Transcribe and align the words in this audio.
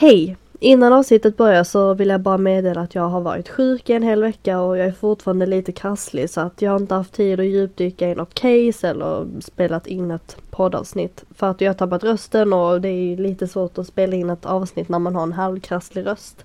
Hej! 0.00 0.36
Innan 0.60 0.92
avsnittet 0.92 1.36
börjar 1.36 1.64
så 1.64 1.94
vill 1.94 2.08
jag 2.08 2.20
bara 2.20 2.38
meddela 2.38 2.80
att 2.80 2.94
jag 2.94 3.08
har 3.08 3.20
varit 3.20 3.48
sjuk 3.48 3.90
i 3.90 3.92
en 3.92 4.02
hel 4.02 4.20
vecka 4.20 4.60
och 4.60 4.78
jag 4.78 4.86
är 4.86 4.92
fortfarande 4.92 5.46
lite 5.46 5.72
krasslig 5.72 6.30
så 6.30 6.40
att 6.40 6.62
jag 6.62 6.70
har 6.70 6.78
inte 6.78 6.94
haft 6.94 7.12
tid 7.12 7.40
att 7.40 7.46
djupdyka 7.46 8.08
i 8.08 8.14
något 8.14 8.34
case 8.34 8.88
eller 8.88 9.26
spelat 9.40 9.86
in 9.86 10.10
ett 10.10 10.36
poddavsnitt. 10.50 11.24
För 11.30 11.50
att 11.50 11.60
jag 11.60 11.68
har 11.68 11.74
tappat 11.74 12.04
rösten 12.04 12.52
och 12.52 12.80
det 12.80 12.88
är 12.88 13.16
lite 13.16 13.48
svårt 13.48 13.78
att 13.78 13.86
spela 13.86 14.16
in 14.16 14.30
ett 14.30 14.46
avsnitt 14.46 14.88
när 14.88 14.98
man 14.98 15.14
har 15.14 15.22
en 15.22 15.32
halvkrasslig 15.32 16.06
röst. 16.06 16.44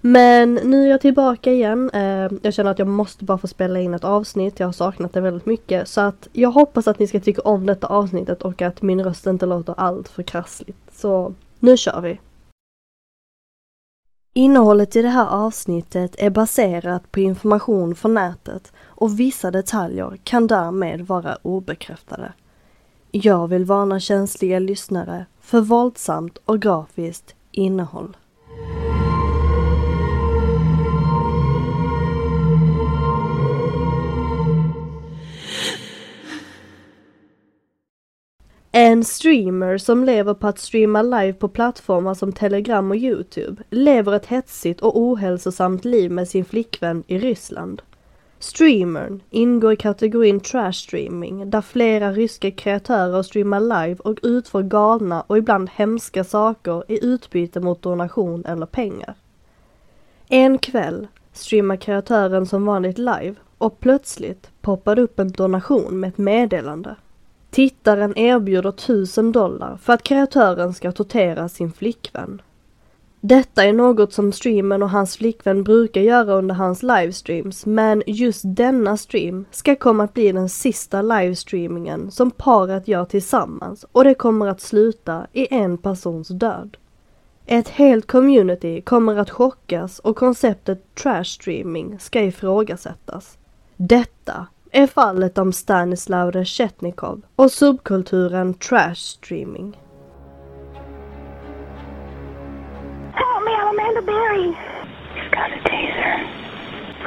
Men 0.00 0.54
nu 0.54 0.84
är 0.84 0.90
jag 0.90 1.00
tillbaka 1.00 1.52
igen. 1.52 1.90
Eh, 1.94 2.30
jag 2.42 2.54
känner 2.54 2.70
att 2.70 2.78
jag 2.78 2.88
måste 2.88 3.24
bara 3.24 3.38
få 3.38 3.48
spela 3.48 3.80
in 3.80 3.94
ett 3.94 4.04
avsnitt. 4.04 4.60
Jag 4.60 4.66
har 4.66 4.72
saknat 4.72 5.12
det 5.12 5.20
väldigt 5.20 5.46
mycket. 5.46 5.88
Så 5.88 6.00
att 6.00 6.28
jag 6.32 6.50
hoppas 6.50 6.88
att 6.88 6.98
ni 6.98 7.06
ska 7.06 7.20
tycka 7.20 7.42
om 7.42 7.66
detta 7.66 7.86
avsnittet 7.86 8.42
och 8.42 8.62
att 8.62 8.82
min 8.82 9.04
röst 9.04 9.26
inte 9.26 9.46
låter 9.46 9.74
allt 9.76 10.08
för 10.08 10.22
krassligt. 10.22 10.78
Så 10.92 11.34
nu 11.60 11.76
kör 11.76 12.00
vi! 12.00 12.18
Innehållet 14.36 14.96
i 14.96 15.02
det 15.02 15.08
här 15.08 15.26
avsnittet 15.26 16.14
är 16.18 16.30
baserat 16.30 17.12
på 17.12 17.20
information 17.20 17.94
från 17.94 18.14
nätet 18.14 18.72
och 18.78 19.20
vissa 19.20 19.50
detaljer 19.50 20.18
kan 20.24 20.46
därmed 20.46 21.00
vara 21.00 21.38
obekräftade. 21.42 22.32
Jag 23.10 23.48
vill 23.48 23.64
varna 23.64 24.00
känsliga 24.00 24.58
lyssnare 24.58 25.26
för 25.40 25.60
våldsamt 25.60 26.38
och 26.44 26.62
grafiskt 26.62 27.34
innehåll. 27.50 28.16
En 38.76 39.04
streamer 39.04 39.78
som 39.78 40.04
lever 40.04 40.34
på 40.34 40.46
att 40.46 40.58
streama 40.58 41.02
live 41.02 41.32
på 41.32 41.48
plattformar 41.48 42.14
som 42.14 42.32
Telegram 42.32 42.90
och 42.90 42.96
Youtube 42.96 43.62
lever 43.70 44.12
ett 44.12 44.26
hetsigt 44.26 44.80
och 44.80 44.98
ohälsosamt 44.98 45.84
liv 45.84 46.10
med 46.10 46.28
sin 46.28 46.44
flickvän 46.44 47.04
i 47.06 47.18
Ryssland. 47.18 47.82
Streamern 48.38 49.20
ingår 49.30 49.72
i 49.72 49.76
kategorin 49.76 50.40
trash 50.40 50.72
streaming 50.72 51.50
där 51.50 51.60
flera 51.60 52.12
ryska 52.12 52.50
kreatörer 52.50 53.22
streamar 53.22 53.60
live 53.60 53.96
och 54.04 54.18
utför 54.22 54.62
galna 54.62 55.20
och 55.26 55.38
ibland 55.38 55.70
hemska 55.70 56.24
saker 56.24 56.84
i 56.88 57.04
utbyte 57.04 57.60
mot 57.60 57.82
donation 57.82 58.44
eller 58.44 58.66
pengar. 58.66 59.14
En 60.28 60.58
kväll 60.58 61.06
streamar 61.32 61.76
kreatören 61.76 62.46
som 62.46 62.66
vanligt 62.66 62.98
live 62.98 63.34
och 63.58 63.80
plötsligt 63.80 64.50
poppar 64.60 64.98
upp 64.98 65.18
en 65.18 65.32
donation 65.32 66.00
med 66.00 66.08
ett 66.08 66.18
meddelande. 66.18 66.96
Tittaren 67.54 68.18
erbjuder 68.18 68.68
1000 68.68 69.32
dollar 69.32 69.76
för 69.76 69.92
att 69.92 70.02
kreatören 70.02 70.74
ska 70.74 70.92
tortera 70.92 71.48
sin 71.48 71.72
flickvän. 71.72 72.42
Detta 73.20 73.64
är 73.64 73.72
något 73.72 74.12
som 74.12 74.32
streamen 74.32 74.82
och 74.82 74.90
hans 74.90 75.16
flickvän 75.16 75.64
brukar 75.64 76.00
göra 76.00 76.34
under 76.34 76.54
hans 76.54 76.82
livestreams 76.82 77.66
men 77.66 78.02
just 78.06 78.42
denna 78.44 78.96
stream 78.96 79.44
ska 79.50 79.76
komma 79.76 80.04
att 80.04 80.14
bli 80.14 80.32
den 80.32 80.48
sista 80.48 81.02
livestreamingen 81.02 82.10
som 82.10 82.30
paret 82.30 82.88
gör 82.88 83.04
tillsammans 83.04 83.84
och 83.92 84.04
det 84.04 84.14
kommer 84.14 84.46
att 84.46 84.60
sluta 84.60 85.26
i 85.32 85.54
en 85.54 85.78
persons 85.78 86.28
död. 86.28 86.76
Ett 87.46 87.68
helt 87.68 88.06
community 88.06 88.80
kommer 88.80 89.16
att 89.16 89.30
chockas 89.30 89.98
och 89.98 90.16
konceptet 90.16 90.94
trash 90.94 91.24
streaming 91.24 91.98
ska 91.98 92.20
ifrågasättas. 92.20 93.38
Detta 93.76 94.46
är 94.74 94.86
fallet 94.86 95.38
om 95.38 95.52
Stanislav 95.52 96.32
Reshetnikov 96.32 97.22
och 97.36 97.50
subkulturen 97.50 98.54
trash 98.54 98.94
streaming. 98.94 99.76
Help 103.14 103.44
me, 103.44 103.52
I'm 103.52 103.68
Amanda 103.68 104.02
Berry. 104.02 104.46
He's 105.14 105.30
got 105.30 105.52
a 105.52 105.58
taser. 105.68 106.26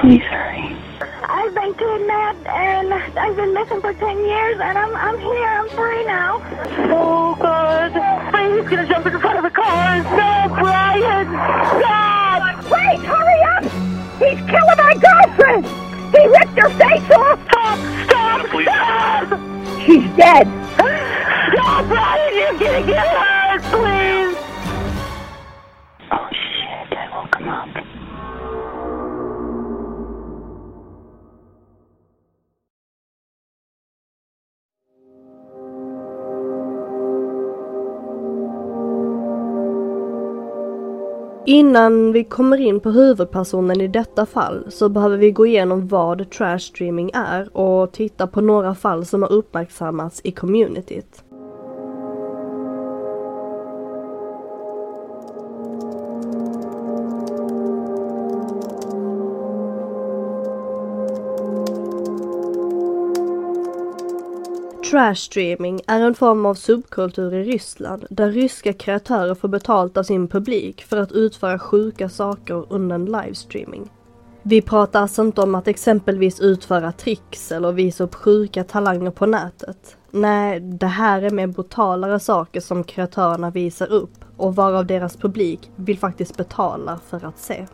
Please 0.01 0.23
hurry. 0.23 0.75
I've 1.29 1.53
been 1.53 1.73
kidnapped 1.73 2.47
and 2.47 2.93
I've 2.93 3.35
been 3.35 3.53
missing 3.53 3.81
for 3.81 3.93
10 3.93 4.17
years 4.17 4.59
and 4.61 4.77
I'm, 4.77 4.95
I'm 4.95 5.19
here, 5.19 5.49
I'm 5.59 5.69
free 5.69 6.05
now. 6.05 6.41
Oh, 6.95 7.35
God. 7.35 7.91
He's 8.57 8.69
gonna 8.69 8.87
jump 8.87 9.05
in 9.05 9.19
front 9.19 9.37
of 9.37 9.43
the 9.43 9.49
car. 9.49 9.97
No, 9.97 10.55
Brian! 10.55 11.27
Stop! 11.79 12.71
Wait, 12.71 12.99
hurry 12.99 13.41
up! 13.55 13.63
He's 14.19 14.39
killing 14.51 14.77
my 14.77 14.95
girlfriend! 15.01 15.86
Innan 41.49 42.11
vi 42.11 42.23
kommer 42.23 42.57
in 42.57 42.79
på 42.79 42.89
huvudpersonen 42.89 43.81
i 43.81 43.87
detta 43.87 44.25
fall 44.25 44.65
så 44.69 44.89
behöver 44.89 45.17
vi 45.17 45.31
gå 45.31 45.45
igenom 45.45 45.87
vad 45.87 46.29
trash 46.29 46.59
streaming 46.59 47.11
är 47.13 47.57
och 47.57 47.91
titta 47.91 48.27
på 48.27 48.41
några 48.41 48.75
fall 48.75 49.05
som 49.05 49.21
har 49.21 49.31
uppmärksammats 49.31 50.21
i 50.23 50.31
communityt. 50.31 51.23
Trashstreaming 64.97 65.81
är 65.87 65.99
en 65.99 66.15
form 66.15 66.45
av 66.45 66.53
subkultur 66.53 67.33
i 67.33 67.43
Ryssland 67.43 68.05
där 68.09 68.31
ryska 68.31 68.73
kreatörer 68.73 69.35
får 69.35 69.47
betalt 69.47 69.97
av 69.97 70.03
sin 70.03 70.27
publik 70.27 70.83
för 70.83 70.97
att 70.97 71.11
utföra 71.11 71.59
sjuka 71.59 72.09
saker 72.09 72.65
under 72.69 72.95
en 72.95 73.05
livestreaming. 73.05 73.89
Vi 74.43 74.61
pratar 74.61 75.01
alltså 75.01 75.21
inte 75.21 75.41
om 75.41 75.55
att 75.55 75.67
exempelvis 75.67 76.39
utföra 76.39 76.91
tricks 76.91 77.51
eller 77.51 77.71
visa 77.71 78.03
upp 78.03 78.15
sjuka 78.15 78.63
talanger 78.63 79.11
på 79.11 79.25
nätet. 79.25 79.97
Nej, 80.11 80.59
det 80.59 80.87
här 80.87 81.21
är 81.21 81.29
mer 81.29 81.47
brutalare 81.47 82.19
saker 82.19 82.59
som 82.59 82.83
kreatörerna 82.83 83.49
visar 83.49 83.91
upp 83.91 84.25
och 84.37 84.55
varav 84.55 84.85
deras 84.85 85.17
publik 85.17 85.71
vill 85.75 85.99
faktiskt 85.99 86.37
betala 86.37 86.99
för 87.09 87.25
att 87.25 87.39
se. 87.39 87.67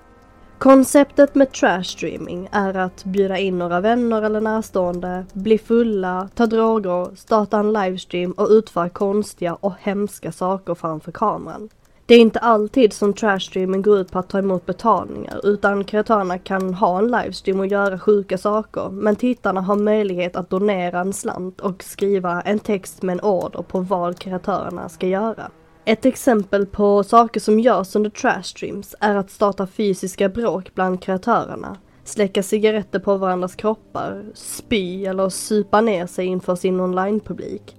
Konceptet 0.64 1.36
med 1.36 1.52
trash 1.52 1.84
streaming 1.84 2.50
är 2.52 2.74
att 2.74 3.04
bjuda 3.06 3.38
in 3.38 3.60
några 3.60 3.80
vänner 3.82 4.22
eller 4.22 4.42
närstående, 4.42 5.26
bli 5.34 5.58
fulla, 5.58 6.30
ta 6.36 6.46
droger, 6.46 7.16
starta 7.16 7.60
en 7.60 7.74
livestream 7.74 8.32
och 8.32 8.48
utföra 8.50 8.90
konstiga 8.90 9.56
och 9.56 9.74
hemska 9.80 10.32
saker 10.32 10.76
framför 10.76 11.12
kameran. 11.12 11.70
Det 12.06 12.16
är 12.16 12.20
inte 12.20 12.40
alltid 12.40 12.94
som 12.94 13.14
trash 13.14 13.40
streaming 13.40 13.82
går 13.82 14.00
ut 14.00 14.12
på 14.12 14.20
att 14.20 14.30
ta 14.30 14.40
emot 14.40 14.66
betalningar 14.66 15.42
utan 15.44 15.84
kreatörerna 15.84 16.38
kan 16.38 16.74
ha 16.74 17.00
en 17.00 17.12
livestream 17.12 17.60
och 17.60 17.68
göra 17.68 18.00
sjuka 18.00 18.38
saker 18.38 18.90
men 18.90 19.16
tittarna 19.16 19.62
har 19.62 19.76
möjlighet 19.76 20.36
att 20.36 20.50
donera 20.50 21.00
en 21.00 21.14
slant 21.14 21.62
och 21.62 21.84
skriva 21.84 22.42
en 22.42 22.60
text 22.60 23.02
med 23.02 23.14
en 23.14 23.22
order 23.22 23.62
på 23.62 23.80
vad 23.80 24.20
kreatörerna 24.20 24.90
ska 24.90 25.08
göra. 25.08 25.52
Ett 25.85 26.05
exempel 26.05 26.67
på 26.67 27.05
saker 27.05 27.41
som 27.41 27.61
görs 27.61 27.97
under 27.97 28.11
trash 28.11 28.43
streams 28.43 28.95
är 29.01 29.17
att 29.17 29.31
starta 29.31 29.67
fysiska 29.67 30.29
bråk 30.29 30.75
bland 30.75 31.03
kreatörerna, 31.03 31.77
släcka 32.05 32.43
cigaretter 32.43 32.99
på 32.99 33.17
varandras 33.17 33.55
kroppar, 33.55 34.25
spy 34.35 35.05
eller 35.07 35.29
supa 35.29 35.81
ner 35.81 36.07
sig 36.07 36.27
inför 36.27 36.55
sin 36.55 36.81
online-publik. 36.81 37.77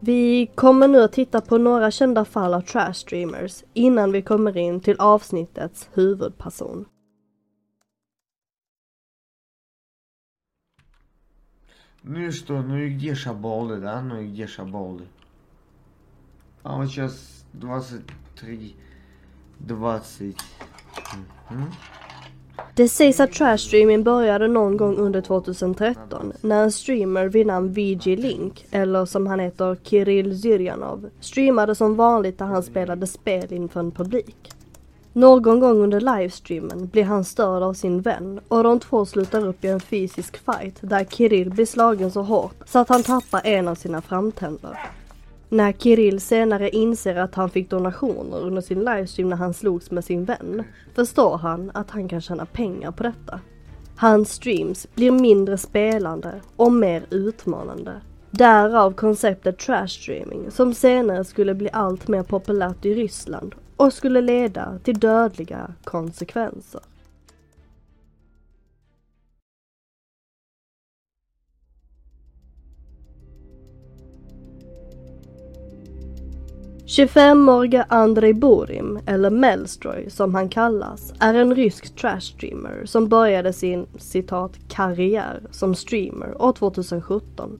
Vi 0.00 0.50
kommer 0.54 0.88
nu 0.88 1.02
att 1.02 1.12
titta 1.12 1.40
på 1.40 1.58
några 1.58 1.90
kända 1.90 2.24
fall 2.24 2.54
av 2.54 2.60
trash 2.60 2.92
streamers 2.92 3.64
innan 3.74 4.12
vi 4.12 4.22
kommer 4.22 4.56
in 4.56 4.80
till 4.80 4.96
avsnittets 4.98 5.88
huvudperson. 5.94 6.86
Ну 12.02 12.20
и 12.20 12.30
что, 12.30 12.62
ну 12.62 12.76
и 12.76 12.94
где 12.94 13.14
шаболы, 13.14 13.80
да? 13.80 14.00
Ну 14.00 14.20
и 14.20 14.28
где 14.28 14.46
шаболы? 14.46 15.06
А 16.62 16.76
вот 16.76 16.88
сейчас 16.88 17.44
23, 17.60 18.74
20. 20.18 20.34
Мгм. 21.50 21.70
Det 22.74 22.88
sägs 22.88 23.20
att 23.20 23.32
trashstreaming 23.32 24.02
började 24.02 24.48
någon 24.48 24.76
gång 24.76 24.96
under 24.96 25.20
2013 25.20 26.32
när 26.40 26.62
en 26.62 26.72
streamer 26.72 27.28
vid 27.28 27.46
namn 27.46 27.72
VG 27.72 28.16
Link, 28.16 28.66
eller 28.70 29.06
som 29.06 29.26
han 29.26 29.40
heter 29.40 29.76
Kirill 29.82 30.42
Zyrjanov, 30.42 31.10
streamade 31.20 31.74
som 31.74 31.96
vanligt 31.96 32.38
där 32.38 32.46
han 32.46 32.62
spelade 32.62 33.06
spel 33.06 33.52
inför 33.52 33.80
en 33.80 33.90
publik. 33.90 34.52
Någon 35.12 35.60
gång 35.60 35.78
under 35.78 36.00
livestreamen 36.00 36.86
blir 36.86 37.04
han 37.04 37.24
störd 37.24 37.62
av 37.62 37.74
sin 37.74 38.00
vän 38.00 38.40
och 38.48 38.62
de 38.62 38.80
två 38.80 39.06
slutar 39.06 39.46
upp 39.46 39.64
i 39.64 39.68
en 39.68 39.80
fysisk 39.80 40.36
fight 40.36 40.78
där 40.80 41.04
Kirill 41.04 41.50
blir 41.50 41.66
slagen 41.66 42.10
så 42.10 42.22
hårt 42.22 42.56
så 42.66 42.78
att 42.78 42.88
han 42.88 43.02
tappar 43.02 43.40
en 43.44 43.68
av 43.68 43.74
sina 43.74 44.02
framtänder. 44.02 44.78
När 45.53 45.71
Kirill 45.71 46.21
senare 46.21 46.69
inser 46.69 47.15
att 47.15 47.35
han 47.35 47.49
fick 47.49 47.69
donationer 47.69 48.39
under 48.39 48.61
sin 48.61 48.79
livestream 48.79 49.29
när 49.29 49.37
han 49.37 49.53
slogs 49.53 49.91
med 49.91 50.05
sin 50.05 50.25
vän, 50.25 50.63
förstår 50.95 51.37
han 51.37 51.71
att 51.73 51.89
han 51.89 52.07
kan 52.07 52.21
tjäna 52.21 52.45
pengar 52.45 52.91
på 52.91 53.03
detta. 53.03 53.39
Hans 53.95 54.31
streams 54.31 54.87
blir 54.95 55.11
mindre 55.11 55.57
spelande 55.57 56.41
och 56.55 56.71
mer 56.71 57.05
utmanande. 57.09 57.91
Därav 58.31 58.93
konceptet 58.93 59.59
trash 59.59 59.87
streaming 59.87 60.51
som 60.51 60.73
senare 60.73 61.23
skulle 61.23 61.53
bli 61.53 61.69
allt 61.73 62.07
mer 62.07 62.23
populärt 62.23 62.85
i 62.85 62.93
Ryssland 62.93 63.55
och 63.77 63.93
skulle 63.93 64.21
leda 64.21 64.79
till 64.83 64.99
dödliga 64.99 65.73
konsekvenser. 65.83 66.81
–25-åriga 76.93 77.85
Andrei 77.89 78.33
Burim, 78.33 78.99
eller 79.05 79.29
Melstroy 79.29 80.09
som 80.09 80.35
han 80.35 80.49
kallas, 80.49 81.13
är 81.19 81.33
en 81.33 81.55
rysk 81.55 81.95
trashstreamer 81.95 82.85
som 82.85 83.07
började 83.07 83.53
sin 83.53 83.85
citat 83.97 84.51
karriär 84.67 85.41
som 85.51 85.75
streamer 85.75 86.41
år 86.41 86.53
2017. 86.53 87.59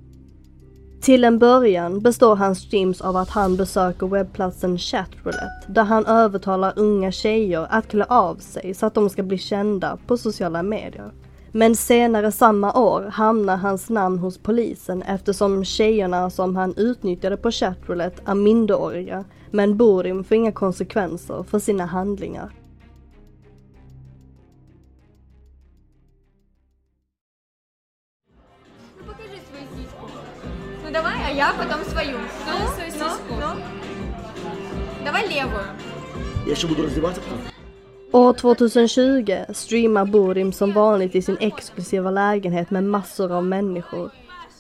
Till 1.01 1.23
en 1.23 1.39
början 1.39 1.99
består 1.99 2.35
hans 2.35 2.59
streams 2.59 3.01
av 3.01 3.17
att 3.17 3.29
han 3.29 3.57
besöker 3.57 4.07
webbplatsen 4.07 4.77
Chatroulette 4.77 5.65
där 5.67 5.83
han 5.83 6.05
övertalar 6.05 6.73
unga 6.75 7.11
tjejer 7.11 7.67
att 7.69 7.87
klä 7.87 8.05
av 8.09 8.35
sig 8.35 8.73
så 8.73 8.85
att 8.85 8.93
de 8.93 9.09
ska 9.09 9.23
bli 9.23 9.37
kända 9.37 9.97
på 10.07 10.17
sociala 10.17 10.63
medier. 10.63 11.11
Men 11.52 11.76
senare 11.76 12.32
samma 12.32 12.72
år 12.72 13.02
hamnar 13.02 13.56
hans 13.56 13.90
namn 13.90 14.18
hos 14.18 14.38
polisen 14.38 15.02
eftersom 15.02 15.64
tjejerna 15.64 16.30
som 16.30 16.56
han 16.56 16.74
utnyttjade 16.76 17.36
på 17.36 17.50
Chatroulette 17.50 18.22
är 18.26 18.34
minderåriga 18.34 19.24
men 19.50 19.76
Borim 19.76 20.24
får 20.24 20.36
inga 20.36 20.52
konsekvenser 20.52 21.42
för 21.42 21.58
sina 21.58 21.86
handlingar. 21.86 22.52
Ну 28.98 29.04
покажи 29.06 29.40
свою 29.50 29.66
сиську. 29.76 30.06
Ну 30.84 30.90
давай, 30.92 31.14
а 31.26 31.30
я 31.30 31.52
потом 31.58 31.84
свою. 31.84 32.18
Ну, 32.46 32.68
свою 32.74 32.90
сиську. 32.90 33.34
Давай 35.04 35.28
левую. 35.28 35.64
Я 36.46 36.52
еще 36.52 36.66
буду 36.66 36.82
раздеваться 36.82 37.20
потом. 37.20 37.51
År 38.13 38.33
2020 38.33 39.37
streamar 39.49 40.05
Borim 40.05 40.51
som 40.51 40.71
vanligt 40.71 41.15
i 41.15 41.21
sin 41.21 41.37
exklusiva 41.39 42.11
lägenhet 42.11 42.71
med 42.71 42.83
massor 42.83 43.31
av 43.31 43.45
människor. 43.45 44.11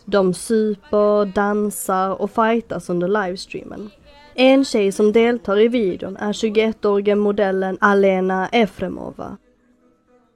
De 0.05 0.33
super, 0.33 1.25
dansar 1.25 2.21
och 2.21 2.31
fightas 2.31 2.89
under 2.89 3.07
livestreamen. 3.07 3.89
En 4.35 4.65
tjej 4.65 4.91
som 4.91 5.11
deltar 5.11 5.59
i 5.59 5.67
videon 5.67 6.17
är 6.17 6.33
21-åriga 6.33 7.15
modellen 7.15 7.77
Alena 7.81 8.47
Efremova. 8.47 9.37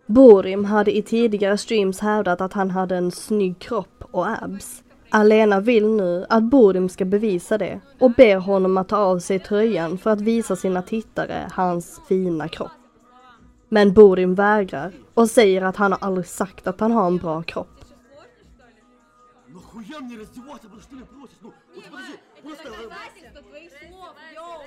Borim 0.05 0.65
hade 0.65 0.97
i 0.97 1.01
tidigare 1.01 1.57
streams 1.57 1.99
hävdat 1.99 2.41
att 2.41 2.53
han 2.53 2.71
hade 2.71 2.95
en 2.95 3.11
snygg 3.11 3.59
kropp 3.59 4.03
och 4.11 4.27
abs. 4.43 4.83
Alena 5.09 5.59
vill 5.59 5.87
nu 5.87 6.25
att 6.29 6.43
Borim 6.43 6.89
ska 6.89 7.05
bevisa 7.05 7.57
det 7.57 7.79
och 7.99 8.11
ber 8.11 8.35
honom 8.35 8.77
att 8.77 8.89
ta 8.89 8.97
av 8.97 9.19
sig 9.19 9.39
tröjan 9.39 9.97
för 9.97 10.09
att 10.09 10.21
visa 10.21 10.55
sina 10.55 10.81
tittare 10.81 11.47
hans 11.51 12.01
fina 12.07 12.47
kropp. 12.47 12.71
Men 13.69 13.93
Borin 13.93 14.35
vägrar 14.35 14.91
och 15.13 15.29
säger 15.29 15.61
att 15.61 15.75
han 15.75 15.91
har 15.91 15.99
aldrig 16.01 16.27
sagt 16.27 16.67
att 16.67 16.79
han 16.79 16.91
har 16.91 17.07
en 17.07 17.17
bra 17.17 17.43
kropp. 17.43 17.67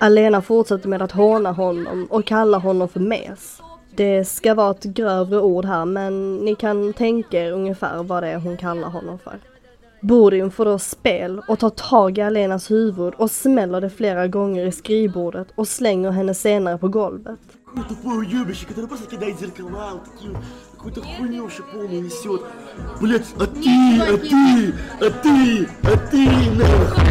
Alena 0.00 0.42
fortsätter 0.42 0.88
med 0.88 1.02
att 1.02 1.12
håna 1.12 1.52
honom 1.52 2.06
och 2.10 2.24
kalla 2.24 2.58
honom 2.58 2.88
för 2.88 3.00
mes. 3.00 3.62
Det 3.96 4.24
ska 4.24 4.54
vara 4.54 4.70
ett 4.70 4.84
grövre 4.84 5.40
ord 5.40 5.64
här 5.64 5.84
men 5.84 6.36
ni 6.36 6.54
kan 6.54 6.92
tänka 6.92 7.44
er 7.44 7.52
ungefär 7.52 8.02
vad 8.02 8.22
det 8.22 8.28
är 8.28 8.38
hon 8.38 8.56
kallar 8.56 8.88
honom 8.88 9.18
för. 9.18 9.38
Borin 10.02 10.50
får 10.50 10.64
då 10.64 10.78
spel 10.78 11.42
och 11.48 11.58
tar 11.58 11.70
tag 11.70 12.18
i 12.18 12.20
Alenas 12.20 12.70
huvud 12.70 13.14
och 13.14 13.30
smäller 13.30 13.80
det 13.80 13.90
flera 13.90 14.26
gånger 14.26 14.66
i 14.66 14.72
skrivbordet 14.72 15.48
och 15.54 15.68
slänger 15.68 16.10
henne 16.10 16.34
senare 16.34 16.78
på 16.78 16.88
golvet. 16.88 17.40
Какой 17.69 17.83
тупой 17.83 18.17
уебище, 18.19 18.65
который 18.65 18.87
просто 18.87 19.07
кидает 19.07 19.39
зеркала, 19.39 19.91
вот 19.93 20.05
такие 20.11 20.31
вот, 20.31 20.43
какую-то 20.73 21.01
хуйню 21.01 21.43
вообще 21.43 21.63
полную 21.63 22.03
несет. 22.03 22.41
Блять, 23.01 23.25
а 23.37 23.45
ты, 23.45 24.01
а 24.01 24.17
ты, 24.17 24.73
а 25.01 25.09
ты, 25.09 25.67
а 25.83 25.97
ты, 26.09 26.51
нахуй. 26.51 27.05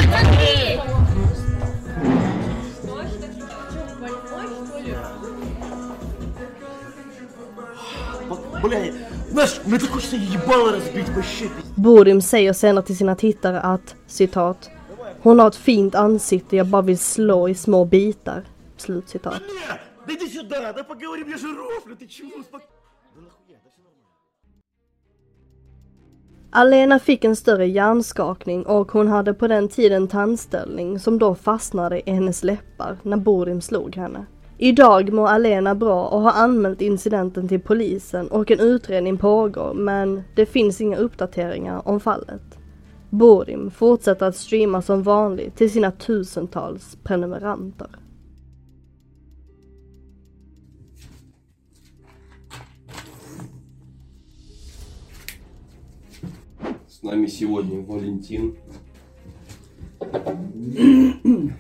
Бля, 8.63 8.93
знаешь, 9.31 9.61
мне 9.67 9.79
так 9.79 9.91
хочется 9.91 10.17
ебало 10.17 10.73
разбить 10.73 11.09
вообще, 11.11 11.45
пиздец. 11.45 11.65
Borim 11.77 12.21
säger 12.21 12.53
senare 12.53 12.85
till 12.85 12.97
sina 12.97 13.15
tittare 13.17 13.61
att, 13.61 13.95
citat, 14.07 14.71
hon 15.23 15.39
har 15.39 15.49
ett 15.49 15.57
fint 15.57 15.95
ansikte 15.95 16.57
jag 16.57 16.67
bara 16.67 16.83
vill 16.83 16.99
slå 16.99 17.49
i 17.49 17.55
små 17.55 17.85
bitar. 17.85 18.43
Slut 18.77 19.09
citat. 19.09 19.43
Бля, 20.09 20.09
да 20.09 20.13
иди 20.25 20.29
сюда, 20.39 20.73
да 20.73 20.85
поговорим, 20.85 21.29
я 21.31 21.37
же 21.37 21.47
рофлю, 21.49 21.97
ты 21.97 22.07
чего? 22.07 22.29
Успок- 22.41 22.69
Да 23.15 23.21
нахуя, 23.21 23.59
да 23.65 23.71
все 23.71 23.81
нормально. 23.83 24.09
Alena 26.51 26.99
fick 26.99 27.25
en 27.25 27.37
större 27.37 27.67
hjärnskakning 27.67 28.67
och 28.67 28.93
hon 28.93 29.09
hade 29.09 29.35
på 29.35 29.47
den 29.49 29.69
tiden 29.69 30.09
tandställning 30.09 30.99
som 30.99 31.19
då 31.19 31.35
fastnade 31.35 32.11
i 32.11 32.13
hennes 32.13 32.45
läppar 32.45 32.97
när 33.03 33.17
Borim 33.17 33.61
slog 33.61 33.97
henne. 33.97 34.27
Idag 34.59 35.13
mår 35.13 35.29
Alena 35.29 35.75
bra 35.75 36.07
och 36.09 36.21
har 36.21 36.33
anmält 36.33 36.81
incidenten 36.81 37.49
till 37.49 37.61
polisen 37.61 38.29
och 38.29 38.51
en 38.51 38.61
utredning 38.61 39.19
pågår 39.19 39.75
men 39.75 40.23
det 40.37 40.47
finns 40.47 40.81
inga 40.81 40.97
uppdateringar 40.97 41.89
om 41.89 42.01
fallet. 42.01 42.59
Borim 43.11 43.71
fortsätter 43.71 44.27
att 44.27 44.37
streama 44.37 44.83
som 44.83 45.03
vanligt 45.03 45.57
till 45.57 45.71
sina 45.71 45.91
tusentals 45.91 46.97
prenumeranter. 47.05 47.89
С 56.99 57.03
нами 57.03 57.27
сегодня 57.27 57.81
Валентин. 57.81 58.57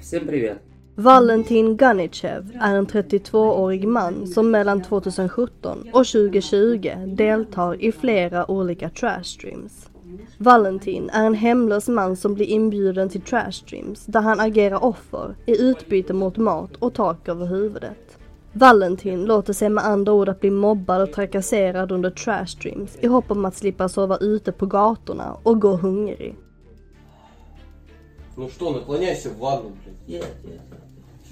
Всем 0.00 0.26
привет. 0.26 0.58
Valentin 0.96 1.76
Ganichev 1.76 2.50
är 2.60 2.74
en 2.74 2.86
32-årig 2.86 3.88
man 3.88 4.26
som 4.26 4.50
mellan 4.50 4.82
2017 4.82 5.78
och 5.92 6.06
2020 6.06 6.90
deltar 7.06 7.82
i 7.82 7.92
flera 7.92 8.50
olika 8.50 8.90
trashstreams. 8.90 9.88
Valentin 10.38 11.10
är 11.10 11.26
en 11.26 11.34
hemlös 11.34 11.88
man 11.88 12.16
som 12.16 12.34
blir 12.34 12.46
inbjuden 12.46 13.08
till 13.08 13.20
trashstreams 13.20 14.06
där 14.06 14.20
han 14.20 14.40
agerar 14.40 14.84
offer 14.84 15.34
i 15.46 15.62
utbyte 15.62 16.12
mot 16.12 16.36
mat 16.36 16.76
och 16.76 16.94
tak 16.94 17.28
över 17.28 17.46
huvudet. 17.46 18.17
Valentin 18.52 19.24
låter 19.24 19.52
sig 19.52 19.68
med 19.68 19.84
andra 19.84 20.12
ord 20.12 20.28
att 20.28 20.40
bli 20.40 20.50
mobbad 20.50 21.02
och 21.02 21.12
trakasserad 21.12 21.92
under 21.92 22.10
trashstreams 22.10 22.96
i 23.00 23.06
hopp 23.06 23.30
om 23.30 23.44
att 23.44 23.56
slippa 23.56 23.88
sova 23.88 24.16
ute 24.16 24.52
på 24.52 24.66
gatorna 24.66 25.36
och 25.42 25.60
gå 25.60 25.76
hungrig. 25.76 26.34
Ну 28.36 28.48
что, 28.48 28.70
наклоняйся 28.72 29.28
в 29.30 29.38
ванну, 29.38 29.70
блядь. 29.84 29.96
Нет, 30.06 30.36
нет. 30.44 30.60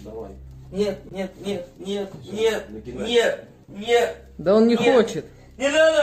Давай. 0.04 0.30
Нет, 0.72 0.98
нет, 1.12 1.32
нет, 1.46 1.68
нет, 1.78 2.12
нет, 2.32 2.62
Нагинайся. 2.70 3.12
нет, 3.12 3.44
нет. 3.66 4.16
Да 4.36 4.54
он 4.54 4.66
не 4.68 4.74
Нет. 4.76 4.96
хочет. 4.96 5.24
Не 5.58 5.68
надо! 5.68 6.02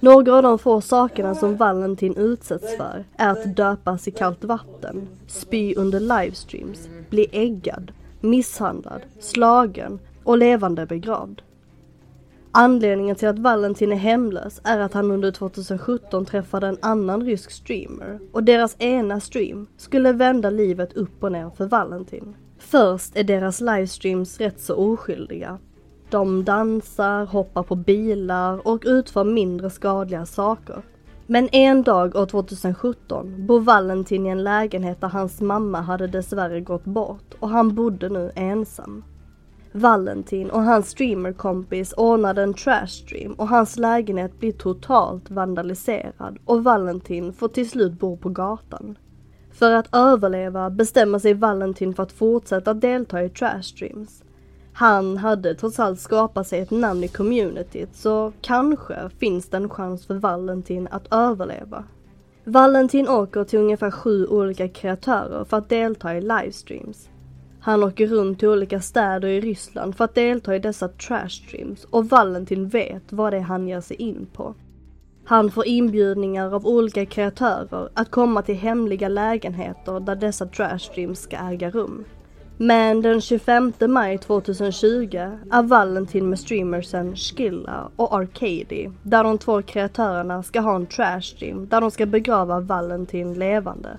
Några 0.00 0.34
av 0.36 0.42
de 0.42 0.58
få 0.58 0.80
sakerna 0.80 1.34
som 1.34 1.56
Valentin 1.56 2.16
utsätts 2.16 2.76
för 2.76 3.04
är 3.16 3.28
att 3.28 3.56
döpas 3.56 4.08
i 4.08 4.10
kallt 4.10 4.44
vatten, 4.44 5.08
spy 5.26 5.74
under 5.74 6.00
livestreams, 6.00 6.88
bli 7.10 7.26
äggad, 7.32 7.92
misshandlad, 8.20 9.00
slagen 9.20 9.98
och 10.27 10.37
levande 10.37 10.85
begravd. 10.85 11.41
Anledningen 12.51 13.15
till 13.15 13.27
att 13.27 13.39
Valentin 13.39 13.91
är 13.91 13.95
hemlös 13.95 14.61
är 14.63 14.79
att 14.79 14.93
han 14.93 15.11
under 15.11 15.31
2017 15.31 16.25
träffade 16.25 16.67
en 16.67 16.77
annan 16.81 17.21
rysk 17.21 17.51
streamer 17.51 18.19
och 18.31 18.43
deras 18.43 18.75
ena 18.79 19.19
stream 19.19 19.67
skulle 19.77 20.11
vända 20.11 20.49
livet 20.49 20.93
upp 20.93 21.23
och 21.23 21.31
ner 21.31 21.49
för 21.49 21.65
Valentin. 21.65 22.35
Först 22.57 23.17
är 23.17 23.23
deras 23.23 23.61
livestreams 23.61 24.39
rätt 24.39 24.59
så 24.59 24.75
oskyldiga. 24.75 25.59
De 26.09 26.43
dansar, 26.43 27.25
hoppar 27.25 27.63
på 27.63 27.75
bilar 27.75 28.67
och 28.67 28.83
utför 28.85 29.23
mindre 29.23 29.69
skadliga 29.69 30.25
saker. 30.25 30.81
Men 31.27 31.49
en 31.51 31.83
dag 31.83 32.15
år 32.15 32.25
2017 32.25 33.45
bor 33.47 33.59
Valentin 33.59 34.25
i 34.25 34.29
en 34.29 34.43
lägenhet 34.43 35.01
där 35.01 35.07
hans 35.07 35.41
mamma 35.41 35.81
hade 35.81 36.07
dessvärre 36.07 36.61
gått 36.61 36.85
bort 36.85 37.33
och 37.39 37.49
han 37.49 37.75
bodde 37.75 38.09
nu 38.09 38.31
ensam. 38.35 39.03
Valentin 39.71 40.49
och 40.49 40.63
hans 40.63 40.89
streamerkompis 40.89 41.93
ordnade 41.93 42.43
en 42.43 42.53
trashstream 42.53 43.33
och 43.33 43.47
hans 43.47 43.77
lägenhet 43.77 44.39
blir 44.39 44.51
totalt 44.51 45.31
vandaliserad 45.31 46.37
och 46.45 46.63
Valentin 46.63 47.33
får 47.33 47.47
till 47.47 47.69
slut 47.69 47.93
bo 47.93 48.17
på 48.17 48.29
gatan. 48.29 48.97
För 49.51 49.71
att 49.71 49.95
överleva 49.95 50.69
bestämmer 50.69 51.19
sig 51.19 51.33
Valentin 51.33 51.93
för 51.93 52.03
att 52.03 52.11
fortsätta 52.11 52.73
delta 52.73 53.23
i 53.23 53.29
trashstreams. 53.29 54.23
Han 54.73 55.17
hade 55.17 55.55
trots 55.55 55.79
allt 55.79 55.99
skapat 55.99 56.47
sig 56.47 56.59
ett 56.59 56.71
namn 56.71 57.03
i 57.03 57.07
communityt 57.07 57.95
så 57.95 58.31
kanske 58.41 59.09
finns 59.19 59.49
det 59.49 59.57
en 59.57 59.69
chans 59.69 60.05
för 60.05 60.15
Valentin 60.15 60.87
att 60.91 61.13
överleva. 61.13 61.83
Valentin 62.43 63.07
åker 63.07 63.43
till 63.43 63.59
ungefär 63.59 63.91
sju 63.91 64.27
olika 64.27 64.67
kreatörer 64.67 65.43
för 65.43 65.57
att 65.57 65.69
delta 65.69 66.15
i 66.17 66.21
livestreams. 66.21 67.09
Han 67.67 67.83
åker 67.83 68.07
runt 68.07 68.39
till 68.39 68.47
olika 68.47 68.81
städer 68.81 69.27
i 69.27 69.41
Ryssland 69.41 69.95
för 69.95 70.05
att 70.05 70.15
delta 70.15 70.55
i 70.55 70.59
dessa 70.59 70.87
trashstreams 70.87 71.83
och 71.83 72.09
Valentin 72.09 72.67
vet 72.69 73.03
vad 73.09 73.33
det 73.33 73.37
är 73.37 73.41
han 73.41 73.67
ger 73.67 73.81
sig 73.81 73.97
in 73.97 74.27
på. 74.33 74.53
Han 75.25 75.51
får 75.51 75.67
inbjudningar 75.67 76.55
av 76.55 76.67
olika 76.67 77.05
kreatörer 77.05 77.89
att 77.93 78.11
komma 78.11 78.41
till 78.41 78.55
hemliga 78.55 79.07
lägenheter 79.07 79.99
där 79.99 80.15
dessa 80.15 80.45
trashstreams 80.45 81.19
ska 81.19 81.37
äga 81.37 81.69
rum. 81.69 82.05
Men 82.57 83.01
den 83.01 83.21
25 83.21 83.73
maj 83.87 84.17
2020 84.17 85.15
är 85.51 85.63
Valentin 85.63 86.29
med 86.29 86.39
streamersen 86.39 87.15
Skilla 87.15 87.91
och 87.95 88.13
Arcady 88.13 88.89
där 89.03 89.23
de 89.23 89.37
två 89.37 89.61
kreatörerna 89.61 90.43
ska 90.43 90.59
ha 90.59 90.75
en 90.75 90.85
trashstream 90.85 91.67
där 91.67 91.81
de 91.81 91.91
ska 91.91 92.05
begrava 92.05 92.59
Valentin 92.59 93.33
levande. 93.33 93.97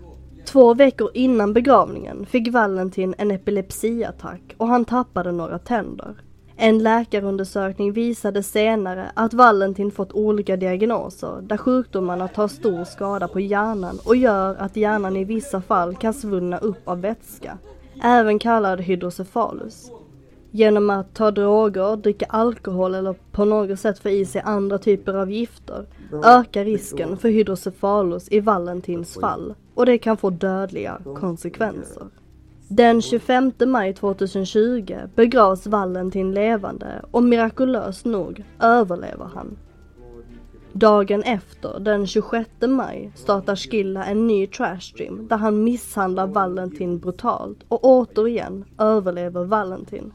Två 0.48 0.74
veckor 0.74 1.10
innan 1.14 1.52
begravningen 1.52 2.26
fick 2.26 2.52
Valentin 2.52 3.14
en 3.18 3.30
epilepsiattack 3.30 4.54
och 4.56 4.68
han 4.68 4.84
tappade 4.84 5.32
några 5.32 5.58
tänder. 5.58 6.14
En 6.56 6.78
läkarundersökning 6.78 7.92
visade 7.92 8.42
senare 8.42 9.10
att 9.14 9.34
Valentin 9.34 9.90
fått 9.90 10.12
olika 10.12 10.56
diagnoser 10.56 11.40
där 11.42 11.56
sjukdomarna 11.56 12.28
tar 12.28 12.48
stor 12.48 12.84
skada 12.84 13.28
på 13.28 13.40
hjärnan 13.40 13.98
och 14.04 14.16
gör 14.16 14.54
att 14.54 14.76
hjärnan 14.76 15.16
i 15.16 15.24
vissa 15.24 15.60
fall 15.60 15.96
kan 15.96 16.14
svullna 16.14 16.58
upp 16.58 16.88
av 16.88 17.00
vätska, 17.00 17.58
även 18.02 18.38
kallad 18.38 18.80
hydrocephalus. 18.80 19.90
Genom 20.50 20.90
att 20.90 21.14
ta 21.14 21.30
droger, 21.30 21.96
dricka 21.96 22.26
alkohol 22.28 22.94
eller 22.94 23.14
på 23.32 23.44
något 23.44 23.80
sätt 23.80 23.98
få 23.98 24.08
i 24.08 24.24
sig 24.24 24.42
andra 24.44 24.78
typer 24.78 25.14
av 25.14 25.30
gifter 25.30 25.86
ökar 26.24 26.64
risken 26.64 27.16
för 27.16 27.28
hydrocephalus 27.28 28.28
i 28.30 28.40
Valentins 28.40 29.14
fall 29.14 29.54
och 29.78 29.86
det 29.86 29.98
kan 29.98 30.16
få 30.16 30.30
dödliga 30.30 31.00
konsekvenser. 31.14 32.06
Den 32.68 33.02
25 33.02 33.52
maj 33.66 33.94
2020 33.94 34.96
begravs 35.14 35.66
Valentin 35.66 36.34
levande 36.34 37.02
och 37.10 37.22
mirakulöst 37.22 38.04
nog 38.04 38.44
överlever 38.60 39.24
han. 39.34 39.56
Dagen 40.72 41.22
efter, 41.22 41.80
den 41.80 42.06
26 42.06 42.50
maj, 42.60 43.12
startar 43.14 43.56
Skilla 43.56 44.04
en 44.04 44.26
ny 44.26 44.46
trashstream 44.46 45.28
där 45.28 45.36
han 45.36 45.64
misshandlar 45.64 46.26
Valentin 46.26 46.98
brutalt 46.98 47.58
och 47.68 47.84
återigen 47.84 48.64
överlever 48.78 49.44
Valentin. 49.44 50.12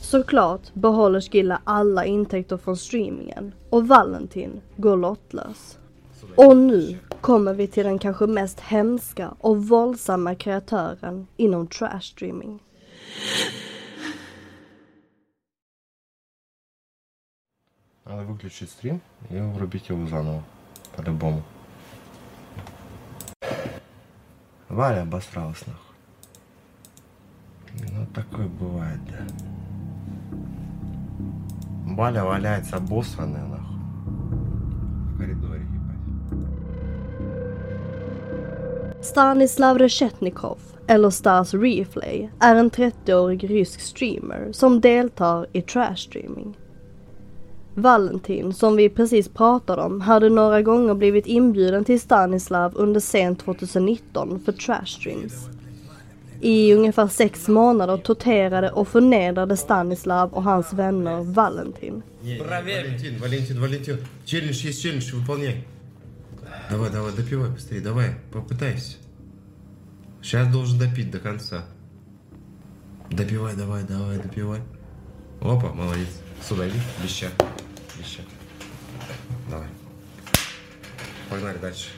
Såklart 0.00 0.74
behåller 0.74 1.20
Skilla 1.20 1.60
alla 1.64 2.04
intäkter 2.04 2.56
från 2.56 2.76
streamingen 2.76 3.54
och 3.70 3.88
Valentin 3.88 4.60
går 4.76 4.96
lottlös. 4.96 5.78
Och 6.36 6.56
nu 6.56 6.98
kommer 7.22 7.54
vi 7.54 7.66
till 7.66 7.84
den 7.84 7.98
kanske 7.98 8.26
mest 8.26 8.60
hemska 8.60 9.34
och 9.40 9.66
våldsamma 9.66 10.34
kreatören 10.34 11.26
inom 11.36 11.66
trashstreaming. 11.66 12.60
Надо 18.04 18.24
выключить 18.24 18.70
стрим 18.70 19.00
и 19.30 19.40
врубить 19.40 19.88
его 19.88 20.06
заново. 20.06 20.42
По-любому. 20.96 21.42
Валя 24.68 25.02
обосралась 25.02 25.66
нахуй. 25.66 25.96
Ну 27.92 28.06
такое 28.14 28.48
бывает, 28.48 29.00
да. 29.08 29.26
Валя 31.94 32.24
валяется 32.24 32.76
обосранная 32.76 33.46
нахуй. 33.46 33.71
Stanislav 39.11 39.79
Reshetnikov, 39.79 40.57
eller 40.87 41.09
Stars 41.09 41.53
Reflay, 41.53 42.29
är 42.39 42.55
en 42.55 42.71
30-årig 42.71 43.49
rysk 43.49 43.81
streamer 43.81 44.51
som 44.51 44.81
deltar 44.81 45.47
i 45.53 45.61
trashstreaming. 45.61 46.57
Valentin, 47.73 48.53
som 48.53 48.75
vi 48.75 48.89
precis 48.89 49.29
pratade 49.29 49.81
om, 49.81 50.01
hade 50.01 50.29
några 50.29 50.61
gånger 50.61 50.93
blivit 50.93 51.27
inbjuden 51.27 51.85
till 51.85 52.01
Stanislav 52.01 52.71
under 52.75 52.99
sent 52.99 53.39
2019 53.39 54.39
för 54.45 54.51
trashstreams. 54.51 55.49
I 56.41 56.73
ungefär 56.73 57.07
sex 57.07 57.47
månader 57.47 57.97
torterade 57.97 58.69
och 58.69 58.87
förnedrade 58.87 59.57
Stanislav 59.57 60.33
och 60.33 60.43
hans 60.43 60.73
vänner 60.73 61.23
Valentin. 61.23 62.03
Валентин, 62.49 63.19
Валентин, 63.21 63.61
Валентин. 63.61 63.97
Челлендж 64.25 64.65
есть 64.65 64.81
челлендж, 64.83 65.13
выполняй. 65.13 65.63
Давай, 66.71 66.89
давай, 66.89 67.13
допивай 67.13 67.49
быстрее, 67.49 67.81
давай, 67.81 68.15
попытайся. 68.31 68.97
Сейчас 70.21 70.51
должен 70.51 70.77
допить 70.77 71.11
до 71.11 71.19
конца. 71.19 71.65
Допивай, 73.09 73.55
давай, 73.55 73.83
давай, 73.83 74.17
допивай. 74.17 74.61
Опа, 75.41 75.71
молодец. 75.73 76.21
Сюда 76.41 76.67
иди, 76.67 76.77
леща. 77.01 77.27
Леща. 77.97 78.21
Давай. 79.49 79.67
Погнали 81.29 81.57
дальше. 81.57 81.89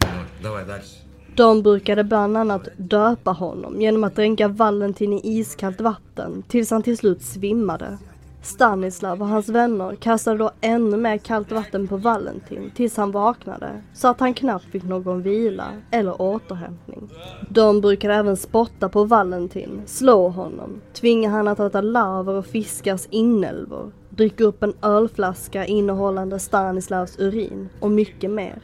Давай, 0.00 0.26
Давай 0.42 0.66
дальше. 0.66 1.04
De 1.36 1.62
brukade 1.62 2.04
bland 2.04 2.36
annat 2.36 2.68
döpa 2.76 3.30
honom 3.30 3.80
genom 3.80 4.04
att 4.04 4.16
dränka 4.16 4.48
Valentin 4.48 5.12
i 5.12 5.38
iskallt 5.38 5.80
vatten 5.80 6.42
tills 6.48 6.70
han 6.70 6.82
till 6.82 6.98
slut 6.98 7.22
svimmade. 7.22 7.98
Stanislav 8.41 9.21
och 9.21 9.27
hans 9.27 9.49
vänner 9.49 9.95
kastade 9.95 10.37
då 10.37 10.51
ännu 10.61 10.97
mer 10.97 11.17
kallt 11.17 11.51
vatten 11.51 11.87
på 11.87 11.97
Valentin 11.97 12.71
tills 12.75 12.97
han 12.97 13.11
vaknade 13.11 13.81
så 13.93 14.07
att 14.07 14.19
han 14.19 14.33
knappt 14.33 14.65
fick 14.65 14.83
någon 14.83 15.21
vila 15.21 15.67
eller 15.91 16.21
återhämtning. 16.21 17.09
De 17.49 17.81
brukade 17.81 18.13
även 18.13 18.37
spotta 18.37 18.89
på 18.89 19.03
Valentin, 19.03 19.81
slå 19.85 20.29
honom, 20.29 20.81
tvinga 20.93 21.29
han 21.29 21.47
att 21.47 21.59
äta 21.59 21.81
larver 21.81 22.33
och 22.33 22.45
fiskars 22.45 23.07
inälvor, 23.09 23.91
dricka 24.09 24.43
upp 24.43 24.63
en 24.63 24.73
ölflaska 24.81 25.65
innehållande 25.65 26.39
Stanislavs 26.39 27.19
urin 27.19 27.69
och 27.79 27.91
mycket 27.91 28.31
mer. 28.31 28.61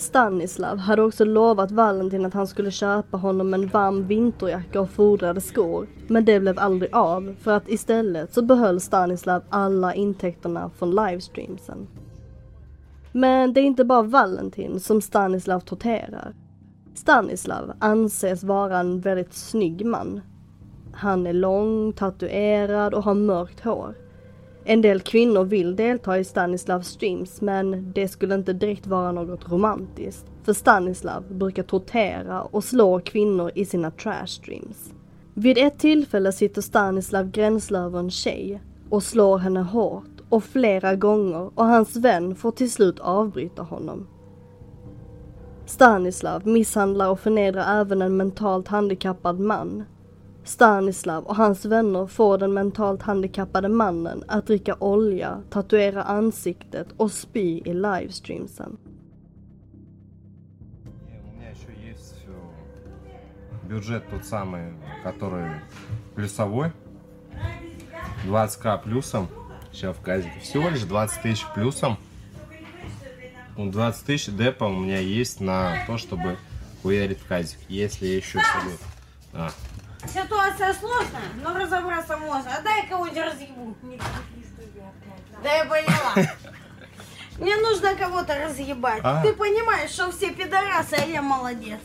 Stanislav 0.00 0.78
hade 0.78 1.02
också 1.02 1.24
lovat 1.24 1.70
Valentin 1.70 2.26
att 2.26 2.34
han 2.34 2.46
skulle 2.46 2.70
köpa 2.70 3.16
honom 3.16 3.54
en 3.54 3.66
varm 3.66 4.06
vinterjacka 4.06 4.80
och 4.80 4.90
fodrade 4.90 5.40
skor. 5.40 5.86
Men 6.08 6.24
det 6.24 6.40
blev 6.40 6.58
aldrig 6.58 6.94
av 6.94 7.34
för 7.40 7.50
att 7.52 7.68
istället 7.68 8.34
så 8.34 8.42
behöll 8.42 8.80
Stanislav 8.80 9.42
alla 9.48 9.94
intäkterna 9.94 10.70
från 10.78 10.90
livestreamsen. 10.90 11.86
Men 13.12 13.52
det 13.52 13.60
är 13.60 13.64
inte 13.64 13.84
bara 13.84 14.02
Valentin 14.02 14.80
som 14.80 15.00
Stanislav 15.00 15.60
torterar. 15.60 16.34
Stanislav 16.94 17.72
anses 17.78 18.44
vara 18.44 18.78
en 18.78 19.00
väldigt 19.00 19.34
snygg 19.34 19.86
man. 19.86 20.20
Han 20.92 21.26
är 21.26 21.32
lång, 21.32 21.92
tatuerad 21.92 22.94
och 22.94 23.04
har 23.04 23.14
mörkt 23.14 23.64
hår. 23.64 23.94
En 24.70 24.82
del 24.82 25.00
kvinnor 25.00 25.44
vill 25.44 25.76
delta 25.76 26.18
i 26.18 26.24
Stanislavs 26.24 26.88
streams 26.88 27.40
men 27.40 27.92
det 27.92 28.08
skulle 28.08 28.34
inte 28.34 28.52
direkt 28.52 28.86
vara 28.86 29.12
något 29.12 29.52
romantiskt. 29.52 30.26
För 30.42 30.52
Stanislav 30.52 31.24
brukar 31.34 31.62
tortera 31.62 32.42
och 32.42 32.64
slå 32.64 33.00
kvinnor 33.00 33.50
i 33.54 33.64
sina 33.64 33.90
trash 33.90 34.26
streams. 34.26 34.94
Vid 35.34 35.58
ett 35.58 35.78
tillfälle 35.78 36.32
sitter 36.32 36.62
Stanislav 36.62 37.30
gränslöver 37.30 37.98
en 37.98 38.10
tjej 38.10 38.62
och 38.90 39.02
slår 39.02 39.38
henne 39.38 39.60
hårt 39.60 40.20
och 40.28 40.44
flera 40.44 40.94
gånger 40.94 41.50
och 41.54 41.66
hans 41.66 41.96
vän 41.96 42.34
får 42.34 42.50
till 42.50 42.70
slut 42.70 43.00
avbryta 43.00 43.62
honom. 43.62 44.06
Stanislav 45.66 46.46
misshandlar 46.46 47.10
och 47.10 47.20
förnedrar 47.20 47.80
även 47.80 48.02
en 48.02 48.16
mentalt 48.16 48.68
handikappad 48.68 49.40
man. 49.40 49.84
Stanislav 50.50 51.24
och 51.24 51.36
hans 51.36 51.64
vänner 51.64 52.06
får 52.06 52.38
den 52.38 52.52
mentalt 52.52 53.02
handikappade 53.02 53.68
mannen 53.68 54.24
att 54.28 54.46
dricka 54.46 54.74
olja, 54.74 55.42
tatuera 55.50 56.02
ansiktet 56.02 56.88
och 56.96 57.12
spy 57.12 57.62
i 57.64 57.74
livestreamsen. 57.74 58.76
Э, 61.40 61.54
бюджет 63.68 64.02
тот 64.10 64.24
самый, 64.24 64.72
который 65.04 65.50
плюсовой. 66.14 66.72
20к 68.26 68.82
плюсом. 68.82 69.28
Сейчас 69.72 69.96
в 69.96 70.00
казике. 70.02 70.40
Всего 70.40 70.68
лишь 70.68 70.82
20 70.82 71.22
тысяч 71.22 71.46
плюсом. 71.54 71.96
Ну, 73.56 73.70
20 73.70 74.06
тысяч 74.06 74.26
депа 74.34 74.64
у 74.64 74.74
меня 74.74 74.98
есть 74.98 75.40
на 75.40 75.76
то, 75.86 75.96
чтобы 75.96 76.36
хуярить 76.82 77.20
в 77.20 77.28
казик. 77.28 77.58
Если 77.68 78.06
я 78.06 78.16
еще 78.16 78.40
себе... 78.40 78.76
А, 79.32 79.50
Ситуация 80.07 80.73
сложная, 80.73 81.29
но 81.43 81.53
разобраться 81.57 82.17
можно. 82.17 82.51
А 82.57 82.61
дай 82.61 82.87
кого-нибудь 82.87 83.23
разъебу. 83.23 83.75
Да 85.43 85.53
я 85.53 85.65
поняла. 85.65 86.31
Мне 87.39 87.55
нужно 87.57 87.95
кого-то 87.95 88.33
разъебать. 88.35 89.01
А. 89.03 89.21
Ты 89.21 89.33
понимаешь, 89.33 89.91
что 89.91 90.11
все 90.11 90.31
пидорасы, 90.31 90.95
а 90.95 91.05
я 91.05 91.21
молодец. 91.21 91.81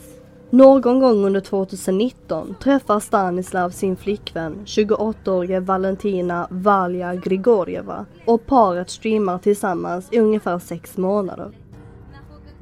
Någon 0.51 0.99
gång 0.99 1.25
under 1.25 1.41
2019 1.41 2.59
träffar 2.59 2.99
Stanislav 2.99 3.69
sin 3.69 3.95
flickvän, 3.95 4.65
28-årige 4.65 5.59
Valentina 5.59 6.47
Valja 6.49 7.15
Grigorjeva 7.15 8.05
och 8.25 8.45
paret 8.45 8.89
streamar 8.89 9.37
tillsammans 9.37 10.07
i 10.11 10.19
ungefär 10.19 10.59
sex 10.59 10.97
månader. 10.97 11.51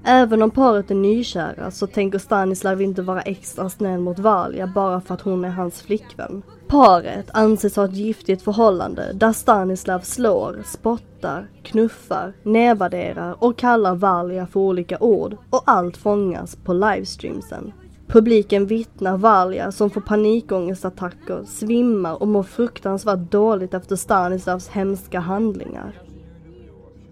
Även 0.06 0.42
om 0.42 0.50
paret 0.50 0.90
är 0.90 0.94
nykära 0.94 1.70
så 1.70 1.86
tänker 1.86 2.18
Stanislav 2.18 2.82
inte 2.82 3.02
vara 3.02 3.22
extra 3.22 3.68
snäll 3.70 4.00
mot 4.00 4.18
Valja 4.18 4.66
bara 4.66 5.00
för 5.00 5.14
att 5.14 5.20
hon 5.20 5.44
är 5.44 5.48
hans 5.48 5.82
flickvän. 5.82 6.42
Paret 6.68 7.26
anses 7.32 7.76
ha 7.76 7.84
ett 7.84 7.96
giftigt 7.96 8.42
förhållande 8.42 9.12
där 9.12 9.32
Stanislav 9.32 10.00
slår, 10.00 10.62
spottar, 10.64 11.48
knuffar, 11.62 12.32
nedvärderar 12.42 13.44
och 13.44 13.58
kallar 13.58 13.94
Valja 13.94 14.46
för 14.46 14.60
olika 14.60 14.98
ord 14.98 15.36
och 15.50 15.62
allt 15.66 15.96
fångas 15.96 16.56
på 16.56 16.72
livestreamsen. 16.72 17.72
Publiken 18.06 18.66
vittnar 18.66 19.16
Valja 19.16 19.72
som 19.72 19.90
får 19.90 20.00
panikångestattacker, 20.00 21.44
svimmar 21.46 22.22
och 22.22 22.28
mår 22.28 22.42
fruktansvärt 22.42 23.30
dåligt 23.30 23.74
efter 23.74 23.96
Stanislavs 23.96 24.68
hemska 24.68 25.20
handlingar. 25.20 26.03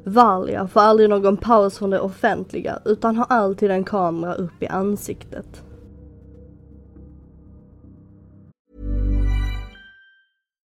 Valia 0.05 0.67
får 0.67 0.81
aldrig 0.81 1.11
någon 1.11 1.37
paus 1.37 1.79
från 1.79 1.91
det 1.91 2.01
offentliga 2.01 2.79
utan 2.85 3.17
har 3.17 3.27
alltid 3.29 3.71
en 3.71 3.85
kamera 3.85 4.35
upp 4.35 4.63
i 4.63 4.67
ansiktet. 4.67 5.63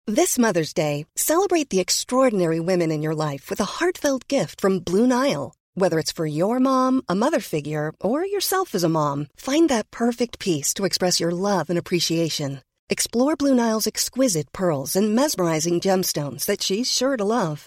This 0.06 0.38
Mother's 0.38 0.74
Day, 0.74 1.06
celebrate 1.16 1.70
the 1.70 1.80
extraordinary 1.80 2.60
women 2.60 2.90
in 2.90 3.02
your 3.02 3.14
life 3.14 3.48
with 3.48 3.58
a 3.58 3.80
heartfelt 3.80 4.28
gift 4.28 4.60
from 4.60 4.80
Blue 4.80 5.06
Nile. 5.06 5.54
Whether 5.76 5.98
it's 5.98 6.12
for 6.12 6.26
your 6.26 6.60
mom, 6.60 7.02
a 7.08 7.14
mother 7.14 7.40
figure, 7.40 7.92
or 8.00 8.24
yourself 8.24 8.74
as 8.74 8.84
a 8.84 8.88
mom, 8.88 9.28
find 9.34 9.68
that 9.70 9.90
perfect 9.90 10.38
piece 10.38 10.74
to 10.74 10.84
express 10.84 11.20
your 11.20 11.32
love 11.32 11.70
and 11.70 11.78
appreciation. 11.78 12.60
Explore 12.90 13.34
Blue 13.36 13.54
Nile's 13.54 13.86
exquisite 13.86 14.52
pearls 14.52 14.94
and 14.94 15.14
mesmerizing 15.14 15.80
gemstones 15.80 16.44
that 16.44 16.62
she's 16.62 16.92
sure 16.92 17.16
to 17.16 17.24
love. 17.24 17.66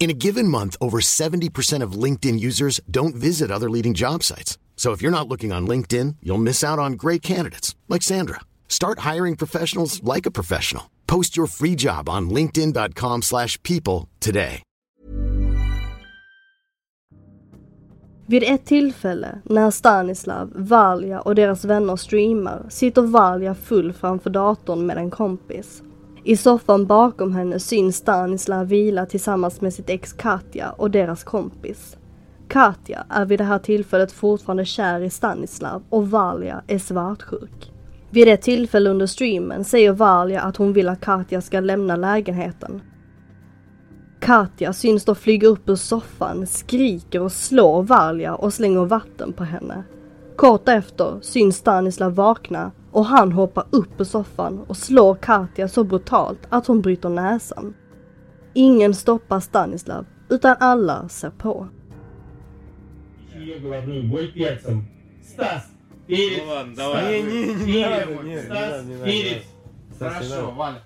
In 0.00 0.08
a 0.08 0.14
given 0.14 0.48
month, 0.48 0.76
over 0.80 1.00
70% 1.00 1.84
of 1.84 1.92
LinkedIn 1.92 2.40
users 2.40 2.80
don't 2.90 3.14
visit 3.14 3.50
other 3.50 3.68
leading 3.68 3.92
job 3.92 4.22
sites. 4.22 4.58
So 4.74 4.92
if 4.92 5.02
you're 5.02 5.18
not 5.18 5.28
looking 5.28 5.52
on 5.52 5.66
LinkedIn, 5.68 6.16
you'll 6.22 6.38
miss 6.38 6.64
out 6.64 6.78
on 6.78 6.94
great 6.94 7.20
candidates 7.20 7.76
like 7.86 8.02
Sandra. 8.02 8.40
Start 8.66 9.00
hiring 9.00 9.36
professionals 9.36 10.02
like 10.02 10.24
a 10.24 10.30
professional. 10.30 10.84
Post 11.06 11.36
your 11.36 11.46
free 11.46 11.74
job 11.76 12.08
on 12.08 12.30
linkedin.com/people 12.30 14.08
today. 14.20 14.62
Vid 18.26 18.42
ett 18.42 18.64
tillfälle 18.64 19.40
när 19.44 19.70
Stanislav, 19.70 20.52
Valja 20.54 21.20
och 21.20 21.34
deras 21.34 21.64
vänner 21.64 21.96
streamar 21.96 22.66
sitter 22.68 23.02
Valja 23.02 23.54
full 23.54 23.92
framför 23.92 24.30
datorn 24.30 24.86
med 24.86 24.96
en 24.96 25.10
kompis. 25.10 25.82
I 26.24 26.36
soffan 26.36 26.86
bakom 26.86 27.32
henne 27.32 27.58
syns 27.58 27.96
Stanislav 27.96 28.66
vila 28.66 29.06
tillsammans 29.06 29.60
med 29.60 29.74
sitt 29.74 29.90
ex 29.90 30.12
Katja 30.12 30.70
och 30.70 30.90
deras 30.90 31.24
kompis. 31.24 31.96
Katja 32.48 33.04
är 33.08 33.24
vid 33.24 33.40
det 33.40 33.44
här 33.44 33.58
tillfället 33.58 34.12
fortfarande 34.12 34.64
kär 34.64 35.00
i 35.00 35.10
Stanislav 35.10 35.82
och 35.90 36.10
Valja 36.10 36.62
är 36.66 36.78
svartsjuk. 36.78 37.72
Vid 38.10 38.28
ett 38.28 38.42
tillfälle 38.42 38.90
under 38.90 39.06
streamen 39.06 39.64
säger 39.64 39.92
Valja 39.92 40.40
att 40.40 40.56
hon 40.56 40.72
vill 40.72 40.88
att 40.88 41.00
Katja 41.00 41.40
ska 41.40 41.60
lämna 41.60 41.96
lägenheten. 41.96 42.82
Katja 44.20 44.72
syns 44.72 45.04
då 45.04 45.14
flyga 45.14 45.48
upp 45.48 45.68
ur 45.68 45.76
soffan, 45.76 46.46
skriker 46.46 47.20
och 47.20 47.32
slår 47.32 47.82
Valja 47.82 48.34
och 48.34 48.54
slänger 48.54 48.84
vatten 48.84 49.32
på 49.32 49.44
henne. 49.44 49.84
Kort 50.36 50.68
efter 50.68 51.18
syns 51.20 51.56
Stanislav 51.56 52.14
vakna 52.14 52.70
och 52.91 53.05
han 53.05 53.31
hoppar 53.31 53.65
upp 53.69 53.99
ur 54.01 54.03
soffan 54.05 54.59
och 54.67 54.77
slår 54.77 55.15
Katja 55.15 55.67
så 55.67 55.83
brutalt 55.83 56.39
att 56.49 56.67
hon 56.67 56.81
bryter 56.81 57.09
näsan. 57.09 57.73
Ingen 58.53 58.93
stoppar 58.93 59.39
Stanislav, 59.39 60.05
utan 60.29 60.55
alla 60.59 61.09
ser 61.09 61.29
på. 61.29 61.67
Я 63.35 63.59
говорю, 63.59 64.03
мой 64.03 64.27
перцем. 64.27 64.85
Стас, 65.23 65.63
перец. 66.07 66.41
Ну 66.45 66.53
ладно, 66.53 66.73
давай. 66.75 67.21
Стас, 67.21 67.33
Не, 67.33 67.45
не, 67.45 67.53
не 67.53 67.65
перец. 67.65 68.07
надо, 68.07 68.23
не, 68.23 68.29
не 68.35 68.41
Стас, 68.41 68.71
надо, 68.71 68.83
не 68.83 68.93
надо, 68.95 69.05
перец. 69.05 69.43
Стас, 69.95 70.13
не 70.13 70.29
Хорошо, 70.29 70.41
надо. 70.41 70.55
Валя. 70.57 70.81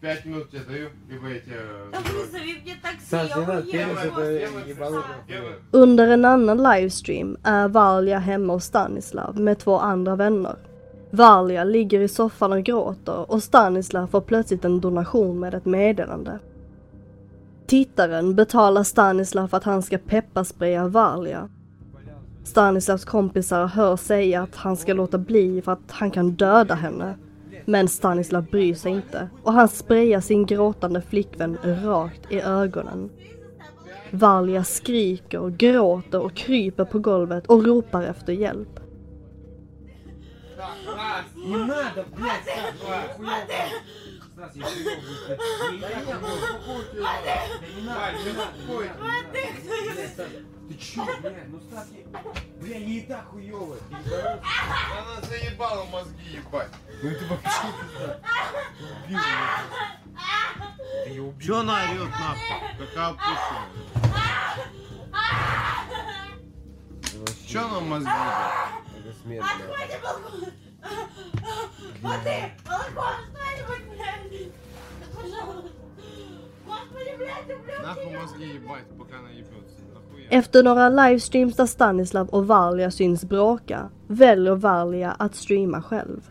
Пять 0.00 0.24
минут 0.24 0.50
тебе 0.50 0.60
даю, 0.68 0.88
либо 1.08 1.28
я 1.28 1.38
тебе... 1.40 1.56
Да 1.92 1.98
вызови 2.00 2.60
мне 2.62 2.74
такси, 2.82 3.06
Стас, 3.06 3.28
я 3.30 3.36
не 3.36 3.46
надо, 3.46 3.52
уеду. 3.62 3.72
перец 3.72 3.98
это 3.98 4.68
ебанутый. 4.70 5.54
Under 5.72 6.08
en 6.12 6.24
annan 6.24 6.58
livestream 6.60 7.36
är 7.44 7.68
Valja 7.68 8.18
hemma 8.18 8.52
hos 8.52 8.64
Stanislav 8.64 9.36
med 9.40 9.58
två 9.58 9.78
andra 9.78 10.16
vänner. 10.16 10.56
Valja 11.11 11.63
ligger 11.63 11.99
i 11.99 12.07
soffan 12.07 12.51
och 12.51 12.63
gråter 12.63 13.31
och 13.31 13.43
Stanislav 13.43 14.07
får 14.07 14.21
plötsligt 14.21 14.65
en 14.65 14.81
donation 14.81 15.39
med 15.39 15.53
ett 15.53 15.65
meddelande. 15.65 16.39
Tittaren 17.67 18.35
betalar 18.35 18.83
Stanislav 18.83 19.47
för 19.47 19.57
att 19.57 19.63
han 19.63 19.83
ska 19.83 19.97
pepparspraya 19.97 20.87
Valja. 20.87 21.49
Stanislavs 22.43 23.05
kompisar 23.05 23.65
hör 23.65 23.95
säga 23.95 24.41
att 24.41 24.55
han 24.55 24.77
ska 24.77 24.93
låta 24.93 25.17
bli 25.17 25.61
för 25.61 25.71
att 25.71 25.91
han 25.91 26.11
kan 26.11 26.31
döda 26.31 26.75
henne. 26.75 27.17
Men 27.65 27.87
Stanislav 27.87 28.45
bryr 28.45 28.75
sig 28.75 28.91
inte 28.91 29.29
och 29.43 29.53
han 29.53 29.67
sprayar 29.67 30.21
sin 30.21 30.45
gråtande 30.45 31.01
flickvän 31.01 31.57
rakt 31.63 32.31
i 32.31 32.41
ögonen. 32.41 33.09
Valja 34.11 34.63
skriker, 34.63 35.49
gråter 35.49 36.21
och 36.21 36.35
kryper 36.35 36.85
på 36.85 36.99
golvet 36.99 37.47
och 37.47 37.65
ropar 37.65 38.03
efter 38.03 38.33
hjälp. 38.33 38.79
Не 41.35 41.57
надо, 41.57 42.03
блядь, 42.03 42.45
ну 43.17 43.23
блядь. 43.23 43.49
Стас, 44.33 44.55
я 44.55 44.65
хуёвый, 44.65 45.01
блядь. 45.27 45.39
Да 45.71 47.67
не 47.67 47.81
надо, 47.81 48.17
не 48.17 48.31
надо, 48.33 48.57
надо. 48.97 49.29
Блядь, 49.31 50.11
Стас, 50.13 50.27
Ты 50.67 50.73
чё, 50.75 51.05
блядь, 51.21 51.47
ну 51.49 51.59
Стас, 51.61 51.87
я... 51.91 52.03
Бля, 52.59 52.77
я 52.77 52.85
и 52.85 53.01
так 53.01 53.25
ебанулся? 53.33 53.83
Она 54.99 55.21
заебала 55.21 55.85
мозги 55.85 56.37
ебать. 56.37 56.71
Ну 57.01 57.09
это 57.09 57.25
вообще 57.25 57.67
пизда. 57.87 58.21
Убил 59.05 59.19
ее. 61.07 61.33
Чё 61.41 61.59
она 61.59 61.83
орёт 61.83 62.09
нахуй? 62.09 62.59
Какая 62.77 63.07
опущенная. 63.09 63.69
Чё 67.47 67.65
она 67.65 67.79
мозги 67.79 68.09
ебать? 68.09 68.87
Это 68.99 69.13
смерть, 69.23 69.45
Откройте 69.45 70.66
балкон! 70.82 71.68
Воды! 72.02 72.38
Балкон, 72.66 73.14
что-нибудь, 73.30 73.86
блядь! 73.90 74.52
Пожалуйста! 75.14 75.70
Господи, 76.66 77.12
блядь, 77.18 77.58
ублюдки! 77.58 77.82
Нахуй 77.82 78.18
мозги 78.18 78.54
ебать, 78.54 78.88
пока 78.98 79.18
она 79.18 79.30
ебется. 79.30 79.82
Нахуя? 79.94 80.28
Efter 80.30 80.62
några 80.62 80.88
livestreams 80.88 81.56
där 81.56 81.66
Stanislav 81.66 82.28
och 82.28 82.46
Valia 82.46 82.90
syns 82.90 83.24
bråka 83.24 83.88
väljer 84.06 84.54
Valia 84.54 85.10
att 85.10 85.34
streama 85.34 85.82
själv. 85.82 86.30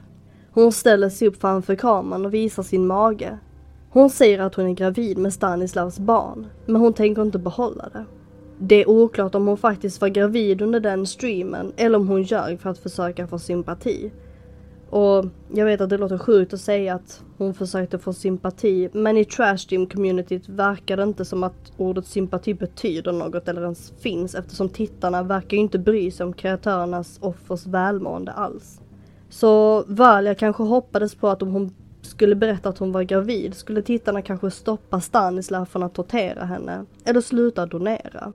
Hon 0.53 0.71
ställer 0.71 1.09
sig 1.09 1.27
upp 1.27 1.41
framför 1.41 1.75
kameran 1.75 2.25
och 2.25 2.33
visar 2.33 2.63
sin 2.63 2.87
mage. 2.87 3.37
Hon 3.89 4.09
säger 4.09 4.39
att 4.39 4.55
hon 4.55 4.67
är 4.67 4.73
gravid 4.73 5.17
med 5.17 5.33
Stanislavs 5.33 5.99
barn, 5.99 6.47
men 6.65 6.75
hon 6.75 6.93
tänker 6.93 7.21
inte 7.21 7.39
behålla 7.39 7.89
det. 7.93 8.05
Det 8.59 8.75
är 8.75 8.89
oklart 8.89 9.35
om 9.35 9.47
hon 9.47 9.57
faktiskt 9.57 10.01
var 10.01 10.07
gravid 10.07 10.61
under 10.61 10.79
den 10.79 11.05
streamen 11.07 11.73
eller 11.77 11.97
om 11.97 12.07
hon 12.07 12.23
ljög 12.23 12.59
för 12.59 12.69
att 12.69 12.77
försöka 12.77 13.27
få 13.27 13.39
sympati. 13.39 14.11
Och 14.90 15.24
jag 15.54 15.66
vet 15.66 15.80
att 15.80 15.90
det 15.90 15.98
låter 15.98 16.18
sjukt 16.18 16.52
att 16.52 16.60
säga 16.60 16.94
att 16.94 17.22
hon 17.38 17.54
försökte 17.54 17.98
få 17.98 18.12
sympati 18.12 18.88
men 18.92 19.16
i 19.16 19.24
trashstream 19.24 19.86
communityt 19.86 20.48
verkar 20.48 20.96
det 20.96 21.02
inte 21.02 21.24
som 21.24 21.42
att 21.42 21.72
ordet 21.76 22.06
sympati 22.06 22.54
betyder 22.54 23.12
något 23.12 23.48
eller 23.48 23.62
ens 23.62 23.92
finns 24.00 24.34
eftersom 24.34 24.68
tittarna 24.68 25.22
verkar 25.22 25.56
ju 25.56 25.62
inte 25.62 25.78
bry 25.78 26.10
sig 26.10 26.26
om 26.26 26.32
kreatörernas 26.32 27.18
offers 27.22 27.66
välmående 27.66 28.32
alls. 28.32 28.80
Så 29.28 29.84
Valia 29.86 30.34
kanske 30.34 30.62
hoppades 30.62 31.14
på 31.14 31.28
att 31.28 31.42
om 31.42 31.48
hon 31.48 31.74
skulle 32.02 32.34
berätta 32.34 32.68
att 32.68 32.78
hon 32.78 32.92
var 32.92 33.02
gravid 33.02 33.54
skulle 33.54 33.82
tittarna 33.82 34.22
kanske 34.22 34.50
stoppa 34.50 35.00
Stanislav 35.00 35.64
från 35.64 35.82
att 35.82 35.94
tortera 35.94 36.44
henne 36.44 36.84
eller 37.04 37.20
sluta 37.20 37.66
donera. 37.66 38.32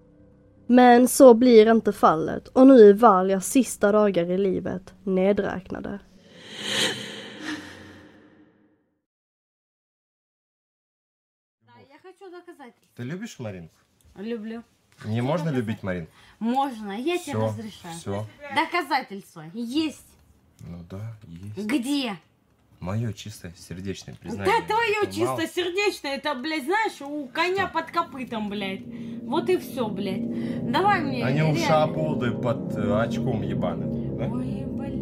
Men 0.67 1.07
så 1.07 1.33
blir 1.33 1.71
inte 1.71 1.93
fallet 1.93 2.47
och 2.47 2.67
nu 2.67 2.89
är 2.89 2.93
Valias 2.93 3.45
sista 3.45 3.91
dagar 3.91 4.31
i 4.31 4.37
livet 4.37 4.93
nedräknade. 5.03 5.99
Я 11.89 11.97
хочу 12.01 12.29
доказательства. 12.31 12.87
Ты 12.95 13.03
любишь 13.03 13.39
Маринку? 13.39 13.73
Люблю. 14.15 14.63
Не 15.05 15.21
можно 15.21 15.49
любить 15.49 15.83
Маринку? 15.83 16.11
Можно, 16.39 16.91
я 16.91 17.17
тебе 17.17 17.33
Всё, 17.33 17.47
разрешаю. 17.47 17.95
всё. 17.95 18.27
Доказательства 18.55 19.45
есть. 19.53 20.05
Ну 20.59 20.83
да, 20.89 21.15
есть. 21.27 21.67
Где? 21.67 22.17
Мое 22.79 23.13
чистое 23.13 23.53
сердечное 23.57 24.15
признание. 24.15 24.45
Да 24.59 24.65
твое 24.67 25.03
Это 25.03 25.19
мало. 25.19 25.39
чистосердечное, 25.41 26.15
это, 26.17 26.33
блядь, 26.35 26.65
знаешь, 26.65 26.99
у 27.01 27.27
коня 27.27 27.67
под 27.67 27.91
копытом, 27.91 28.49
блядь. 28.49 28.81
Вот 29.23 29.49
и 29.49 29.57
все, 29.57 29.87
блядь. 29.87 30.71
Давай 30.71 31.01
мне. 31.01 31.23
Они 31.23 31.41
у 31.43 31.55
шабулды 31.55 32.31
под 32.31 32.75
э, 32.75 33.01
очком 33.01 33.41
ебаным. 33.43 34.17
да? 34.17 34.25
Ой, 34.25 34.65
блядь, 34.65 34.95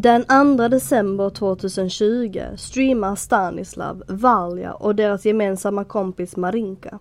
Den 0.00 0.24
2 0.56 0.68
december 0.68 1.30
2020 1.30 2.42
streamar 2.56 3.16
Stanislav, 3.16 4.02
Valja 4.08 4.72
och 4.72 4.94
deras 4.94 5.24
gemensamma 5.24 5.84
kompis 5.84 6.36
Marinka. 6.36 6.98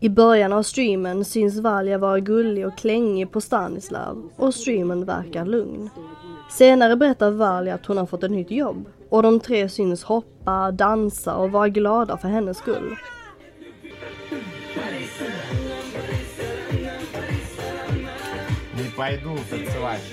I 0.00 0.08
början 0.08 0.52
av 0.52 0.62
streamen 0.62 1.24
syns 1.24 1.58
Valja 1.60 1.98
vara 1.98 2.20
gullig 2.20 2.66
och 2.66 2.78
klängig 2.78 3.32
på 3.32 3.40
Stanislav 3.40 4.30
och 4.36 4.54
streamen 4.54 5.04
verkar 5.04 5.46
lugn. 5.46 5.90
Senare 6.50 6.96
berättar 6.96 7.30
Valja 7.30 7.74
att 7.74 7.86
hon 7.86 7.98
har 7.98 8.06
fått 8.06 8.22
ett 8.22 8.30
nytt 8.30 8.50
jobb 8.50 8.88
och 9.08 9.22
de 9.22 9.40
tre 9.40 9.68
syns 9.68 10.04
hoppa, 10.04 10.70
dansa 10.70 11.34
och 11.34 11.52
vara 11.52 11.68
glada 11.68 12.16
för 12.16 12.28
hennes 12.28 12.58
skull. 12.58 12.96
Не 18.76 18.90
пойду 18.96 19.36
танцевать. 19.50 20.12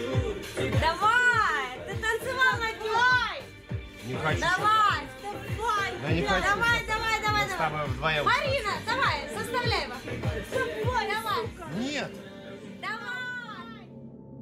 Давай, 0.58 1.21
Не 4.12 4.16
хочу. 4.16 4.42
Давай, 4.42 5.02
давай. 5.24 5.92
Да 6.02 6.12
не 6.14 6.22
хочу. 6.22 6.44
Давай, 6.50 6.80
давай, 6.88 7.16
давай, 7.26 7.44
Мы 7.44 7.50
с 7.50 7.58
давай. 7.58 7.70
тобой 7.70 7.88
вдвоем. 7.88 8.26
Марина, 8.26 8.74
давай, 8.86 9.16
заставляй 9.38 9.84
его. 9.84 9.96
Давай. 10.84 11.94
Нет. 11.94 12.12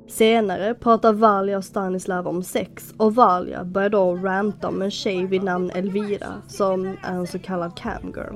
Senare 0.08 0.74
pratar 0.76 1.14
Valja 1.14 1.58
och 1.58 1.64
Stanislav 1.66 2.28
om 2.28 2.44
sex 2.44 2.94
och 2.98 3.16
Valja 3.16 3.64
börjar 3.64 3.90
då 3.90 4.16
ranta 4.16 4.68
om 4.68 4.82
en 4.82 4.92
tjej 4.92 5.26
vid 5.26 5.44
namn 5.44 5.70
Elvira 5.70 6.42
som 6.48 6.86
är 6.86 7.14
en 7.14 7.28
så 7.28 7.40
kallad 7.40 7.78
camgirl. 7.78 8.36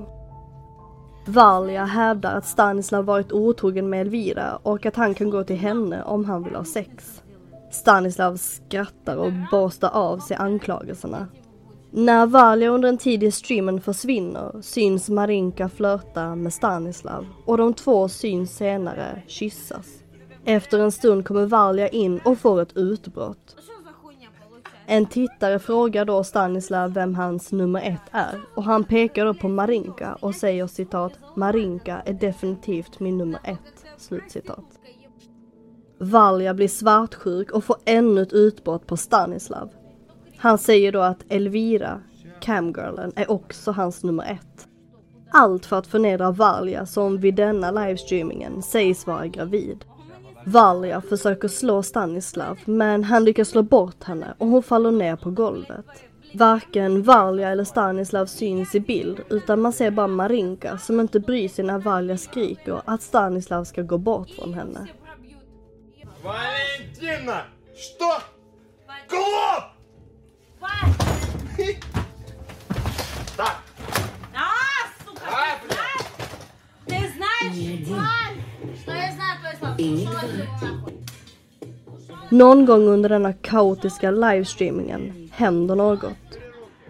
Valja 1.25 1.85
hävdar 1.85 2.35
att 2.37 2.45
Stanislav 2.45 3.05
varit 3.05 3.31
otrogen 3.31 3.89
med 3.89 4.01
Elvira 4.01 4.59
och 4.63 4.85
att 4.85 4.95
han 4.95 5.13
kan 5.13 5.29
gå 5.29 5.43
till 5.43 5.55
henne 5.57 6.03
om 6.03 6.25
han 6.25 6.43
vill 6.43 6.55
ha 6.55 6.63
sex. 6.63 7.21
Stanislav 7.74 8.36
skrattar 8.36 9.16
och 9.16 9.32
borstar 9.50 9.90
av 9.90 10.18
sig 10.18 10.36
anklagelserna. 10.36 11.28
När 11.90 12.26
Valja 12.26 12.70
under 12.70 12.88
en 12.88 12.98
tid 12.98 13.22
i 13.22 13.30
streamen 13.30 13.80
försvinner 13.80 14.62
syns 14.62 15.08
Marinka 15.08 15.68
flörta 15.68 16.34
med 16.34 16.52
Stanislav 16.52 17.26
och 17.44 17.58
de 17.58 17.74
två 17.74 18.08
syns 18.08 18.56
senare 18.56 19.22
kyssas. 19.26 19.86
Efter 20.44 20.78
en 20.78 20.92
stund 20.92 21.26
kommer 21.26 21.46
Valja 21.46 21.88
in 21.88 22.20
och 22.24 22.38
får 22.38 22.62
ett 22.62 22.76
utbrott. 22.76 23.56
En 24.86 25.06
tittare 25.06 25.58
frågar 25.58 26.04
då 26.04 26.24
Stanislav 26.24 26.92
vem 26.92 27.14
hans 27.14 27.52
nummer 27.52 27.82
ett 27.82 28.10
är 28.10 28.40
och 28.54 28.64
han 28.64 28.84
pekar 28.84 29.24
då 29.24 29.34
på 29.34 29.48
Marinka 29.48 30.14
och 30.20 30.34
säger 30.34 30.66
citat 30.66 31.12
Marinka 31.36 32.02
är 32.04 32.12
definitivt 32.12 33.00
min 33.00 33.18
nummer 33.18 33.40
ett. 33.44 33.84
Slutcitat. 33.98 34.64
Valja 35.98 36.54
blir 36.54 36.68
svartsjuk 36.68 37.50
och 37.50 37.64
får 37.64 37.76
ännu 37.84 38.22
ett 38.22 38.32
utbrott 38.32 38.86
på 38.86 38.96
Stanislav. 38.96 39.70
Han 40.36 40.58
säger 40.58 40.92
då 40.92 41.00
att 41.00 41.24
Elvira, 41.28 42.00
camgirlen, 42.40 43.12
är 43.16 43.30
också 43.30 43.70
hans 43.72 44.02
nummer 44.02 44.24
ett. 44.24 44.68
Allt 45.30 45.66
för 45.66 45.78
att 45.78 45.86
förnedra 45.86 46.30
Valja 46.30 46.86
som 46.86 47.18
vid 47.18 47.34
denna 47.34 47.70
livestreamingen 47.70 48.62
sägs 48.62 49.06
vara 49.06 49.26
gravid. 49.26 49.84
Valja 50.46 51.00
försöker 51.00 51.48
slå 51.48 51.82
Stanislav 51.82 52.58
men 52.64 53.04
han 53.04 53.24
lyckas 53.24 53.48
slå 53.48 53.62
bort 53.62 54.04
henne 54.04 54.34
och 54.38 54.48
hon 54.48 54.62
faller 54.62 54.90
ner 54.90 55.16
på 55.16 55.30
golvet. 55.30 55.86
Varken 56.34 57.02
Valja 57.02 57.48
eller 57.48 57.64
Stanislav 57.64 58.26
syns 58.26 58.74
i 58.74 58.80
bild 58.80 59.20
utan 59.30 59.60
man 59.60 59.72
ser 59.72 59.90
bara 59.90 60.06
Marinka 60.06 60.78
som 60.78 61.00
inte 61.00 61.20
bryr 61.20 61.48
sig 61.48 61.64
när 61.64 61.78
Valja 61.78 62.16
skriker 62.16 62.80
att 62.84 63.02
Stanislav 63.02 63.64
ska 63.64 63.82
gå 63.82 63.98
bort 63.98 64.30
från 64.30 64.54
henne. 64.54 64.88
Валентина! 66.23 67.45
Что? 67.77 68.19
Клоп! 69.07 69.63
Так. 73.37 73.55
А, 74.35 74.47
сука! 75.05 75.21
Ты 76.85 76.95
знаешь, 77.15 77.87
Валь, 77.87 78.75
что 78.81 78.91
я 78.91 79.11
знаю 79.13 79.39
твое 79.39 79.55
слово. 79.57 79.73
Пошел 79.73 80.17
отсюда, 80.17 80.63
нахуй. 80.63 80.93
Någon 82.31 82.65
gång 82.65 82.87
under 82.87 83.09
denna 83.09 83.33
kaotiska 83.33 84.11
livestreamingen 84.11 85.29
händer 85.33 85.75
något. 85.75 86.39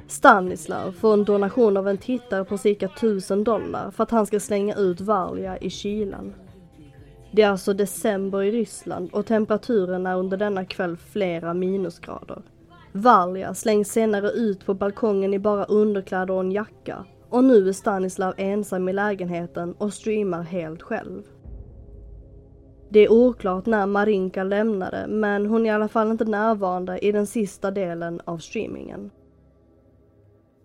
Stanislav 0.07 0.91
får 0.91 1.13
en 1.13 1.23
donation 1.23 1.77
av 1.77 1.87
en 1.87 1.97
tittare 1.97 2.45
på 2.45 2.57
cirka 2.57 2.85
1000 2.85 3.43
dollar 3.43 3.91
för 3.91 4.03
att 4.03 4.11
han 4.11 4.25
ska 4.25 4.39
slänga 4.39 4.75
ut 4.75 5.01
Valja 5.01 5.57
i 5.57 5.69
kylan. 5.69 6.33
Det 7.34 7.42
är 7.42 7.50
alltså 7.50 7.74
december 7.74 8.42
i 8.42 8.50
Ryssland 8.50 9.10
och 9.12 9.26
temperaturen 9.26 10.06
är 10.06 10.16
under 10.16 10.36
denna 10.36 10.64
kväll 10.64 10.96
flera 10.96 11.54
minusgrader. 11.54 12.42
Valja 12.92 13.54
slängs 13.54 13.88
senare 13.88 14.30
ut 14.30 14.66
på 14.66 14.74
balkongen 14.74 15.34
i 15.34 15.38
bara 15.38 15.64
underkläder 15.64 16.34
och 16.34 16.40
en 16.40 16.52
jacka 16.52 17.04
och 17.28 17.44
nu 17.44 17.68
är 17.68 17.72
Stanislav 17.72 18.34
ensam 18.36 18.88
i 18.88 18.92
lägenheten 18.92 19.74
och 19.78 19.92
streamar 19.92 20.42
helt 20.42 20.82
själv. 20.82 21.22
Det 22.88 23.00
är 23.00 23.12
oklart 23.12 23.66
när 23.66 23.86
Marinka 23.86 24.44
lämnade 24.44 25.06
men 25.08 25.46
hon 25.46 25.66
är 25.66 25.70
i 25.70 25.74
alla 25.74 25.88
fall 25.88 26.10
inte 26.10 26.24
närvarande 26.24 26.98
i 26.98 27.12
den 27.12 27.26
sista 27.26 27.70
delen 27.70 28.20
av 28.24 28.38
streamingen. 28.38 29.10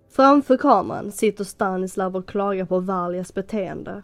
Framför 0.10 0.58
kameran 0.58 1.12
sitter 1.12 1.44
Stanislav 1.44 2.16
och 2.16 2.28
klagar 2.28 2.66
på 2.66 2.80
Valjas 2.80 3.34
beteende. 3.34 4.04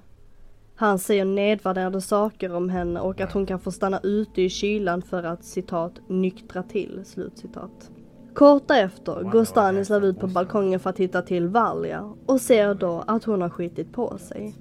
Han 0.76 1.00
säger 1.00 1.26
nedvärderande 1.26 2.02
saker 2.02 2.56
om 2.56 2.70
henne 2.70 3.00
och 3.00 3.22
att 3.22 3.34
hon 3.34 3.46
kan 3.46 3.60
få 3.60 3.72
stanna 3.72 4.00
ute 4.04 4.42
i 4.42 4.50
kylan 4.50 5.02
för 5.02 5.24
att 5.24 5.44
citat 5.44 5.94
nyktra 6.08 6.64
till, 6.64 7.02
slutcitat. 7.06 7.92
Kort 8.34 8.68
därefter 8.68 9.24
går 9.24 9.44
Stanislav 9.44 10.06
ut 10.06 10.20
på 10.20 10.28
balkongen 10.28 10.80
för 10.80 10.90
att 10.90 11.00
hitta 11.00 11.22
till 11.22 11.48
Valja 11.48 12.14
och 12.26 12.42
ser 12.42 12.74
då 12.74 13.04
att 13.08 13.24
hon 13.24 13.42
har 13.42 13.50
skitit 13.50 13.94
på 13.94 14.18
sig. 14.18 14.56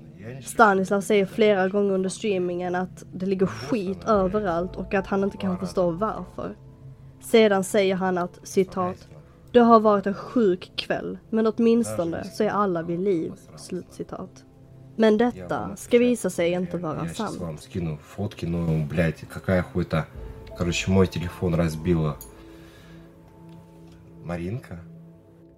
Stanislav 0.44 1.00
säger 1.00 1.26
flera 1.26 1.68
gånger 1.68 1.94
under 1.94 2.10
streamingen 2.10 2.74
att 2.74 3.04
det 3.12 3.26
ligger 3.26 3.46
skit 3.46 4.04
överallt 4.06 4.76
och 4.76 4.94
att 4.94 5.06
han 5.06 5.24
inte 5.24 5.36
kan 5.36 5.58
förstå 5.58 5.90
varför. 5.90 6.56
Sedan 7.20 7.64
säger 7.64 7.94
han 7.94 8.18
att 8.18 8.40
citat 8.42 9.08
det 9.52 9.60
har 9.60 9.80
varit 9.80 10.06
en 10.06 10.14
sjuk 10.14 10.72
kväll 10.76 11.18
men 11.30 11.46
åtminstone 11.46 12.24
så 12.24 12.44
är 12.44 12.50
alla 12.50 12.82
vid 12.82 13.00
liv. 13.00 13.32
Slutcitat. 13.56 14.44
Men 14.95 15.17
detta 15.17 15.75
ska 15.75 15.97
visa 15.99 16.29
sig 16.29 16.51
inte 16.51 16.77
vara 16.77 16.97
Я 16.97 17.07
сейчас 17.07 17.17
sant. 17.29 17.41
вам 17.41 17.57
скину 17.57 17.97
фотки, 17.97 18.45
ну, 18.45 18.85
блядь, 18.85 19.21
какая 19.29 19.61
хуйта. 19.63 20.05
Короче, 20.57 20.91
мой 20.91 21.07
телефон 21.07 21.55
разбила 21.55 22.17
Маринка. 24.23 24.79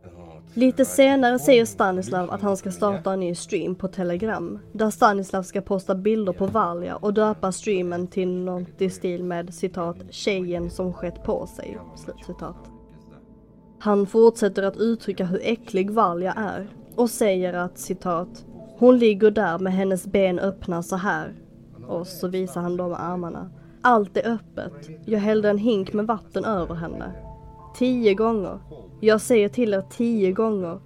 Вот. 0.03 0.43
Lite 0.53 0.85
senare 0.85 1.39
säger 1.39 1.65
Stanislav 1.65 2.31
att 2.31 2.41
han 2.41 2.57
ska 2.57 2.71
starta 2.71 3.13
en 3.13 3.19
ny 3.19 3.35
stream 3.35 3.75
på 3.75 3.87
Telegram. 3.87 4.59
Där 4.71 4.89
Stanislav 4.89 5.43
ska 5.43 5.61
posta 5.61 5.95
bilder 5.95 6.33
på 6.33 6.45
Valia 6.45 6.95
och 6.95 7.13
döpa 7.13 7.51
streamen 7.51 8.07
till 8.07 8.29
något 8.29 8.81
i 8.81 8.89
stil 8.89 9.23
med 9.23 9.53
citat 9.53 9.97
“tjejen 10.09 10.69
som 10.69 10.93
skett 10.93 11.23
på 11.23 11.47
sig”. 11.47 11.77
Slut 11.95 12.25
citat. 12.25 12.57
Han 13.79 14.07
fortsätter 14.07 14.63
att 14.63 14.77
uttrycka 14.77 15.25
hur 15.25 15.39
äcklig 15.43 15.91
Valia 15.91 16.33
är 16.33 16.67
och 16.95 17.09
säger 17.09 17.53
att 17.53 17.77
citat 17.79 18.45
“hon 18.78 18.98
ligger 18.98 19.30
där 19.30 19.58
med 19.58 19.72
hennes 19.72 20.06
ben 20.06 20.38
öppna 20.38 20.82
så 20.82 20.96
här” 20.96 21.34
och 21.86 22.06
så 22.06 22.28
visar 22.28 22.60
han 22.60 22.76
dem 22.76 22.94
armarna. 22.98 23.50
Allt 23.82 24.16
är 24.16 24.32
öppet. 24.32 24.90
Jag 25.04 25.18
hällde 25.18 25.50
en 25.50 25.58
hink 25.58 25.92
med 25.92 26.06
vatten 26.06 26.44
över 26.44 26.74
henne. 26.74 27.12
Tio 27.76 28.14
gånger. 28.14 28.58
Jag 29.00 29.20
säger 29.20 29.48
till 29.48 29.74
er 29.74 29.82
tio 29.90 30.32
gånger. 30.32 30.80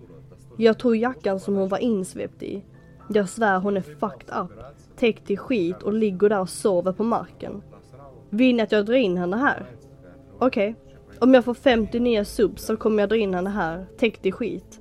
Jag 0.57 0.79
tog 0.79 0.97
jackan 0.97 1.41
som 1.41 1.57
hon 1.57 1.69
var 1.69 1.79
insvept 1.79 2.43
i. 2.43 2.65
Jag 3.09 3.29
svär 3.29 3.59
hon 3.59 3.77
är 3.77 3.81
fucked 3.81 4.37
up. 4.43 4.51
Täckt 4.97 5.31
i 5.31 5.37
skit 5.37 5.83
och 5.83 5.93
ligger 5.93 6.29
där 6.29 6.41
och 6.41 6.49
sover 6.49 6.93
på 6.93 7.05
marken. 7.05 7.63
Vill 8.31 8.57
ni 8.57 8.63
att 8.63 8.73
jag 8.73 8.87
drar 8.87 8.95
in 8.95 9.17
henne 9.17 9.37
här? 9.37 9.67
Okej. 10.39 10.71
Okay. 10.71 10.97
Om 11.19 11.35
jag 11.35 11.45
får 11.45 11.55
50 11.55 12.01
nya 12.01 12.25
subs 12.25 12.63
så 12.63 12.77
kommer 12.77 13.03
jag 13.03 13.09
dra 13.09 13.17
in 13.17 13.35
henne 13.35 13.51
här, 13.51 13.87
täckt 13.99 14.27
i 14.27 14.33
skit. 14.33 14.81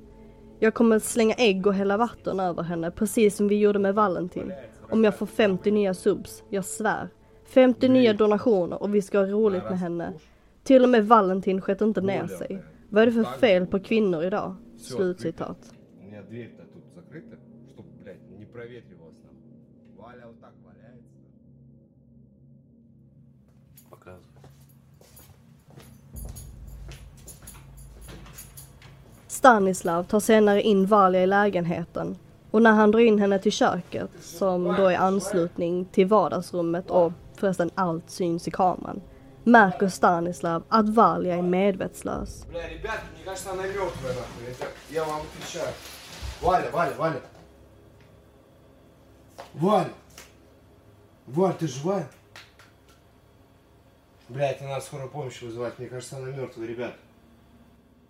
Jag 0.62 0.74
kommer 0.74 0.98
slänga 0.98 1.34
ägg 1.34 1.66
och 1.66 1.74
hälla 1.74 1.96
vatten 1.96 2.40
över 2.40 2.62
henne, 2.62 2.90
precis 2.90 3.36
som 3.36 3.48
vi 3.48 3.58
gjorde 3.58 3.78
med 3.78 3.94
Valentin. 3.94 4.52
Om 4.90 5.04
jag 5.04 5.18
får 5.18 5.26
50 5.26 5.70
nya 5.70 5.94
subs, 5.94 6.42
jag 6.48 6.64
svär. 6.64 7.08
50 7.44 7.88
nya 7.88 8.12
donationer 8.12 8.82
och 8.82 8.94
vi 8.94 9.02
ska 9.02 9.18
ha 9.18 9.26
roligt 9.26 9.62
med 9.62 9.78
henne. 9.78 10.12
Till 10.64 10.82
och 10.82 10.88
med 10.88 11.08
Valentin 11.08 11.60
sköt 11.60 11.80
inte 11.80 12.00
ner 12.00 12.26
sig. 12.26 12.62
Vad 12.88 13.02
är 13.02 13.06
det 13.06 13.12
för 13.12 13.24
fel 13.24 13.66
på 13.66 13.80
kvinnor 13.80 14.24
idag? 14.24 14.56
Slutcitat. 14.78 15.74
Stanislav 29.39 30.03
tar 30.03 30.19
senare 30.19 30.61
in 30.61 30.85
Valia 30.85 31.23
i 31.23 31.27
lägenheten 31.27 32.17
och 32.51 32.61
när 32.61 32.71
han 32.71 32.91
drar 32.91 32.99
in 32.99 33.19
henne 33.19 33.39
till 33.39 33.51
köket, 33.51 34.09
som 34.21 34.63
då 34.63 34.85
är 34.85 34.97
anslutning 34.97 35.85
till 35.85 36.07
vardagsrummet 36.07 36.89
och 36.89 37.11
förresten 37.37 37.71
allt 37.75 38.09
syns 38.09 38.47
i 38.47 38.51
kameran, 38.51 39.01
märker 39.43 39.87
Stanislav 39.87 40.63
att 40.69 40.89
Valia 40.89 41.35
är 41.35 41.41
medvetslös. 41.41 42.45
Валя, 46.41 46.71
Валя, 46.71 46.91
Валя. 46.97 47.19
Валя. 49.53 49.89
Валь, 51.25 51.53
ты 51.57 51.67
живая? 51.67 52.07
Блядь, 54.29 54.61
надо 54.61 54.81
скорую 54.81 55.09
помощь 55.09 55.41
вызывать. 55.41 55.77
Мне 55.79 55.87
кажется, 55.87 56.17
она 56.17 56.29
мертвая, 56.29 56.67
ребят. 56.67 56.93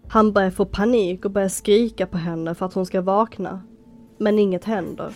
Han 0.10 0.34
börjar 0.34 0.52
få 0.52 0.65
panik 0.65 1.26
och 1.26 1.32
börjar 1.32 1.50
skrika 1.50 2.08
på 2.08 2.17
henne 2.17 2.56
för 2.56 2.65
att 2.65 2.74
hon 2.74 2.86
ska 2.86 3.02
vakna. 3.02 3.62
Men 4.17 4.39
inget 4.39 4.65
händer. 4.65 5.13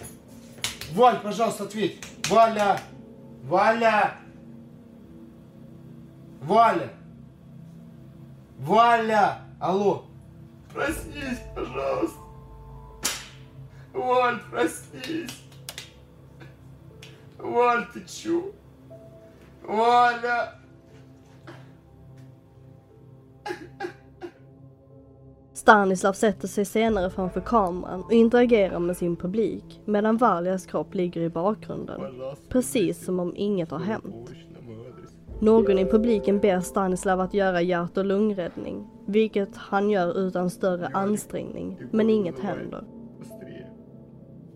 Валь, 0.96 1.16
пожалуйста, 1.24 1.64
ответь. 1.64 2.06
Валя! 2.30 2.80
Валя! 3.50 4.12
Валя! 6.42 6.90
Валя! 8.60 9.36
Алло! 9.60 10.04
Проснись, 10.74 11.42
пожалуйста! 11.56 12.20
Валь, 13.94 14.40
проснись! 14.52 15.44
Валь, 17.38 17.86
ты 17.94 18.06
чё? 18.06 18.52
Валя! 19.64 20.54
Stanislav 25.65 26.13
sätter 26.13 26.49
sig 26.49 26.65
senare 26.65 27.11
framför 27.11 27.41
kameran 27.41 28.03
och 28.03 28.13
interagerar 28.13 28.79
med 28.79 28.97
sin 28.97 29.17
publik 29.17 29.81
medan 29.85 30.17
Valias 30.17 30.67
kropp 30.67 30.95
ligger 30.95 31.21
i 31.21 31.29
bakgrunden. 31.29 32.01
Precis 32.49 33.05
som 33.05 33.21
om 33.21 33.37
inget 33.37 33.71
har 33.71 33.79
hänt. 33.79 34.31
Någon 35.41 35.79
i 35.79 35.85
publiken 35.85 36.39
ber 36.39 36.61
Stanislav 36.61 37.21
att 37.21 37.35
göra 37.35 37.63
hjärt 37.63 37.97
och 37.99 38.05
lungräddning, 38.05 38.87
vilket 39.07 39.57
han 39.57 39.91
gör 39.91 40.19
utan 40.19 40.51
större 40.51 40.87
ansträngning, 40.87 41.81
men 41.93 42.11
inget 42.11 42.39
händer. 42.39 42.85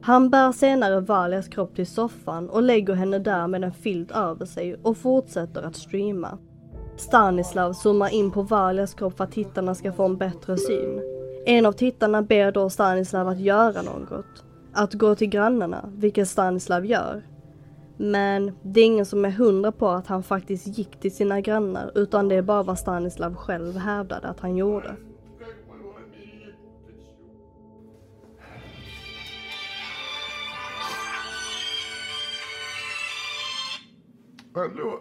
Han 0.01 0.31
bär 0.31 0.53
senare 0.53 1.01
Valias 1.01 1.49
kropp 1.49 1.75
till 1.75 1.87
soffan 1.87 2.51
och 2.51 2.63
lägger 2.63 2.95
henne 2.95 3.19
där 3.19 3.47
med 3.47 3.65
en 3.65 3.73
filt 3.73 4.11
över 4.11 4.47
sig 4.47 4.75
och 4.83 4.97
fortsätter 4.97 5.63
att 5.63 5.77
streama. 5.77 6.39
Stanislav 7.01 7.73
zoomar 7.73 8.09
in 8.09 8.31
på 8.31 8.43
Valias 8.43 8.95
kropp 8.95 9.17
för 9.17 9.25
att 9.25 9.33
tittarna 9.33 9.75
ska 9.75 9.93
få 9.93 10.05
en 10.05 10.17
bättre 10.17 10.57
syn. 10.57 11.03
En 11.47 11.67
av 11.67 11.73
tittarna 11.73 12.23
ber 12.23 12.53
då 12.53 12.71
Stanislav 12.71 13.29
att 13.29 13.41
göra 13.41 13.83
något. 13.83 14.45
Att 14.73 14.95
gå 14.95 15.15
till 15.15 15.29
grannarna, 15.29 15.91
vilket 15.95 16.29
Stanislav 16.29 16.87
gör. 16.87 17.23
Men 17.97 18.53
det 18.63 18.81
är 18.81 18.85
ingen 18.85 19.07
som 19.07 19.25
är 19.25 19.31
hundra 19.31 19.73
på 19.73 19.89
att 19.89 20.07
han 20.07 20.23
faktiskt 20.23 20.79
gick 20.79 21.01
till 21.01 21.15
sina 21.15 21.41
grannar 21.41 21.91
utan 21.95 22.29
det 22.29 22.35
är 22.35 22.43
bara 22.43 22.63
vad 22.63 22.79
Stanislav 22.79 23.35
själv 23.35 23.77
hävdade 23.77 24.29
att 24.29 24.41
han 24.41 24.57
gjorde. 24.57 24.97
Hallå? 34.55 35.01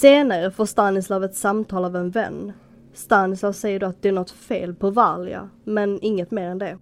Senare 0.00 0.50
får 0.50 0.66
Stanislav 0.66 1.24
ett 1.24 1.34
samtal 1.34 1.84
av 1.84 1.96
en 1.96 2.10
vän. 2.10 2.52
Stanislav 2.94 3.52
säger 3.52 3.80
då 3.80 3.86
att 3.86 4.02
det 4.02 4.08
är 4.08 4.12
något 4.12 4.30
fel 4.30 4.74
på 4.74 4.90
Valja, 4.90 5.48
men 5.64 5.98
inget 6.02 6.30
mer 6.30 6.48
än 6.48 6.58
det. 6.58 6.78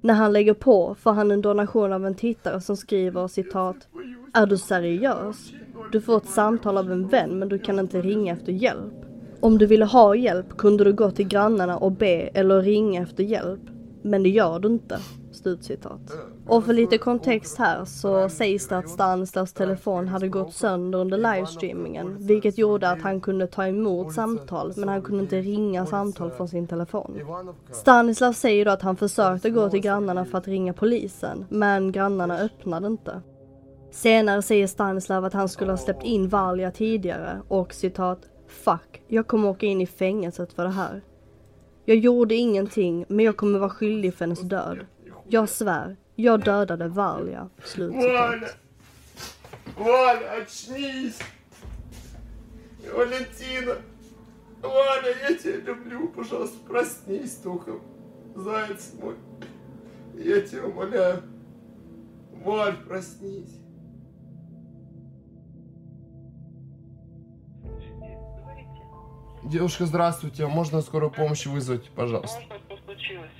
När 0.00 0.14
han 0.14 0.32
lägger 0.32 0.54
på 0.54 0.94
får 0.94 1.12
han 1.12 1.30
en 1.30 1.40
donation 1.40 1.92
av 1.92 2.06
en 2.06 2.14
tittare 2.14 2.60
som 2.60 2.76
skriver 2.76 3.28
citat 3.28 3.76
Är 4.34 4.46
du 4.46 4.56
seriös? 4.56 5.52
Du 5.92 6.00
får 6.00 6.16
ett 6.16 6.28
samtal 6.28 6.78
av 6.78 6.92
en 6.92 7.08
vän 7.08 7.38
men 7.38 7.48
du 7.48 7.58
kan 7.58 7.78
inte 7.78 8.00
ringa 8.00 8.32
efter 8.32 8.52
hjälp. 8.52 8.94
Om 9.40 9.58
du 9.58 9.66
ville 9.66 9.84
ha 9.84 10.14
hjälp 10.14 10.56
kunde 10.56 10.84
du 10.84 10.92
gå 10.92 11.10
till 11.10 11.28
grannarna 11.28 11.78
och 11.78 11.92
be 11.92 12.30
eller 12.34 12.62
ringa 12.62 13.02
efter 13.02 13.24
hjälp. 13.24 13.60
Men 14.02 14.22
det 14.22 14.28
gör 14.28 14.58
du 14.58 14.68
inte. 14.68 14.98
Slutcitat. 15.32 16.12
Och 16.50 16.64
för 16.64 16.72
lite 16.72 16.98
kontext 16.98 17.58
här 17.58 17.84
så 17.84 18.28
sägs 18.28 18.68
det 18.68 18.78
att 18.78 18.88
Stanislavs 18.88 19.52
telefon 19.52 20.08
hade 20.08 20.28
gått 20.28 20.52
sönder 20.52 20.98
under 20.98 21.18
livestreamingen, 21.18 22.16
vilket 22.26 22.58
gjorde 22.58 22.90
att 22.90 23.02
han 23.02 23.20
kunde 23.20 23.46
ta 23.46 23.66
emot 23.66 24.12
samtal, 24.12 24.72
men 24.76 24.88
han 24.88 25.02
kunde 25.02 25.22
inte 25.22 25.40
ringa 25.40 25.86
samtal 25.86 26.30
från 26.30 26.48
sin 26.48 26.66
telefon. 26.66 27.20
Stanislav 27.72 28.32
säger 28.32 28.64
då 28.64 28.70
att 28.70 28.82
han 28.82 28.96
försökte 28.96 29.50
gå 29.50 29.70
till 29.70 29.80
grannarna 29.80 30.24
för 30.24 30.38
att 30.38 30.48
ringa 30.48 30.72
polisen, 30.72 31.44
men 31.48 31.92
grannarna 31.92 32.38
öppnade 32.38 32.86
inte. 32.86 33.22
Senare 33.90 34.42
säger 34.42 34.66
Stanislav 34.66 35.24
att 35.24 35.32
han 35.32 35.48
skulle 35.48 35.72
ha 35.72 35.76
släppt 35.76 36.04
in 36.04 36.28
Valja 36.28 36.70
tidigare 36.70 37.42
och 37.48 37.74
citat 37.74 38.18
Fuck, 38.48 39.02
jag 39.08 39.26
kommer 39.26 39.48
åka 39.48 39.66
in 39.66 39.80
i 39.80 39.86
fängelset 39.86 40.52
för 40.52 40.64
det 40.64 40.70
här. 40.70 41.02
Jag 41.84 41.96
gjorde 41.96 42.34
ingenting, 42.34 43.04
men 43.08 43.24
jag 43.24 43.36
kommer 43.36 43.58
vara 43.58 43.70
skyldig 43.70 44.14
för 44.14 44.24
hennes 44.24 44.40
död. 44.40 44.78
Jag 45.28 45.48
svär, 45.48 45.96
jag 46.20 46.44
dödade 46.44 46.88
Valja. 46.88 47.48
Slutcitat. 47.64 48.56
Валя, 49.76 50.42
очнись! 50.42 51.18
Валентина! 52.94 53.76
Валя, 54.62 55.14
я 55.28 55.34
тебя 55.36 55.56
люблю, 55.56 56.08
пожалуйста, 56.08 56.58
проснись, 56.68 57.36
Тухов. 57.36 57.80
Заяц 58.34 58.92
мой. 59.00 59.16
Я 60.14 60.40
тебя 60.42 60.66
умоляю. 60.66 61.22
Валь, 62.44 62.76
проснись. 62.86 63.58
Девушка, 69.44 69.86
здравствуйте. 69.86 70.46
Можно 70.46 70.82
скорую 70.82 71.10
помощь 71.10 71.46
вызвать, 71.46 71.88
пожалуйста? 71.90 72.40
Что 72.42 72.76
случилось? 72.84 73.30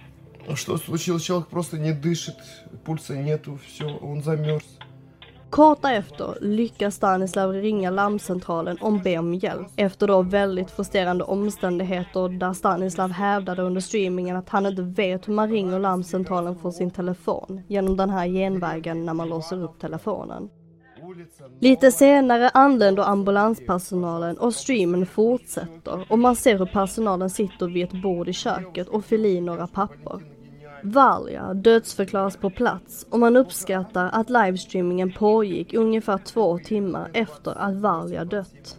Человек 1.19 1.47
просто 1.47 1.77
не 1.77 1.93
dышит, 1.93 2.37
pulsa 2.85 3.15
нету, 3.15 3.57
все, 3.65 3.97
он 4.01 4.21
замерз. 4.21 4.63
Kort 5.49 5.81
därefter 5.81 6.37
lyckas 6.41 6.95
Stanislav 6.95 7.53
ringa 7.53 7.89
larmcentralen 7.89 8.77
och 8.77 9.01
be 9.03 9.17
om 9.17 9.33
hjälp 9.33 9.67
efter 9.75 10.07
då 10.07 10.21
väldigt 10.21 10.71
frustrerande 10.71 11.23
omständigheter 11.23 12.29
där 12.29 12.53
Stanislav 12.53 13.11
hävdade 13.11 13.61
under 13.61 13.81
streamingen 13.81 14.37
att 14.37 14.49
han 14.49 14.65
inte 14.65 14.81
vet 14.81 15.27
hur 15.27 15.33
man 15.33 15.49
ringer 15.49 15.79
larmcentralen 15.79 16.55
från 16.55 16.73
sin 16.73 16.91
telefon 16.91 17.61
genom 17.67 17.97
den 17.97 18.09
här 18.09 18.27
genvägen 18.27 19.05
när 19.05 19.13
man 19.13 19.29
låser 19.29 19.63
upp 19.63 19.79
telefonen. 19.79 20.49
Lite 21.60 21.92
senare 21.92 22.48
anländer 22.48 23.02
ambulanspersonalen 23.02 24.38
och 24.38 24.54
streamen 24.54 25.06
fortsätter 25.06 26.06
och 26.12 26.18
man 26.18 26.36
ser 26.36 26.58
hur 26.58 26.66
personalen 26.66 27.30
sitter 27.30 27.66
vid 27.66 27.84
ett 27.84 28.02
bord 28.02 28.28
i 28.28 28.32
köket 28.32 28.88
och 28.88 29.04
fyller 29.04 29.28
i 29.28 29.40
några 29.40 29.66
papper. 29.66 30.20
Valia 30.82 31.54
dödsförklaras 31.54 32.36
på 32.36 32.50
plats 32.50 33.06
och 33.10 33.18
man 33.18 33.36
uppskattar 33.36 34.10
att 34.12 34.30
livestreamingen 34.30 35.12
pågick 35.12 35.74
ungefär 35.74 36.18
två 36.18 36.58
timmar 36.58 37.10
efter 37.14 37.58
att 37.58 37.76
Valia 37.76 38.24
dött. 38.24 38.78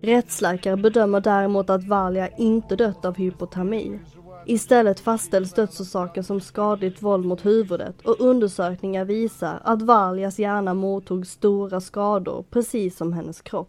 Rättsläkare 0.00 0.76
bedömer 0.76 1.20
däremot 1.20 1.70
att 1.70 1.88
Valia 1.88 2.28
inte 2.28 2.76
dött 2.76 3.04
av 3.04 3.16
hypotermi. 3.16 3.98
Istället 4.46 5.00
fastställs 5.00 5.52
dödsorsaken 5.52 6.24
som 6.24 6.40
skadligt 6.40 7.02
våld 7.02 7.26
mot 7.26 7.46
huvudet 7.46 8.06
och 8.06 8.20
undersökningar 8.20 9.04
visar 9.04 9.60
att 9.64 9.82
Valias 9.82 10.38
hjärna 10.38 10.74
mottog 10.74 11.26
stora 11.26 11.80
skador 11.80 12.44
precis 12.50 12.96
som 12.96 13.12
hennes 13.12 13.40
kropp. 13.40 13.68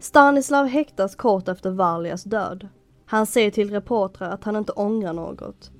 Stanislav 0.00 0.66
häktas 0.66 1.14
kort 1.14 1.48
efter 1.48 1.70
Valias 1.70 2.24
död. 2.24 2.68
Han 3.06 3.26
säger 3.26 3.50
till 3.50 3.70
reportrar 3.70 4.30
att 4.30 4.44
han 4.44 4.56
inte 4.56 4.72
ångrar 4.72 5.12
något. 5.12 5.70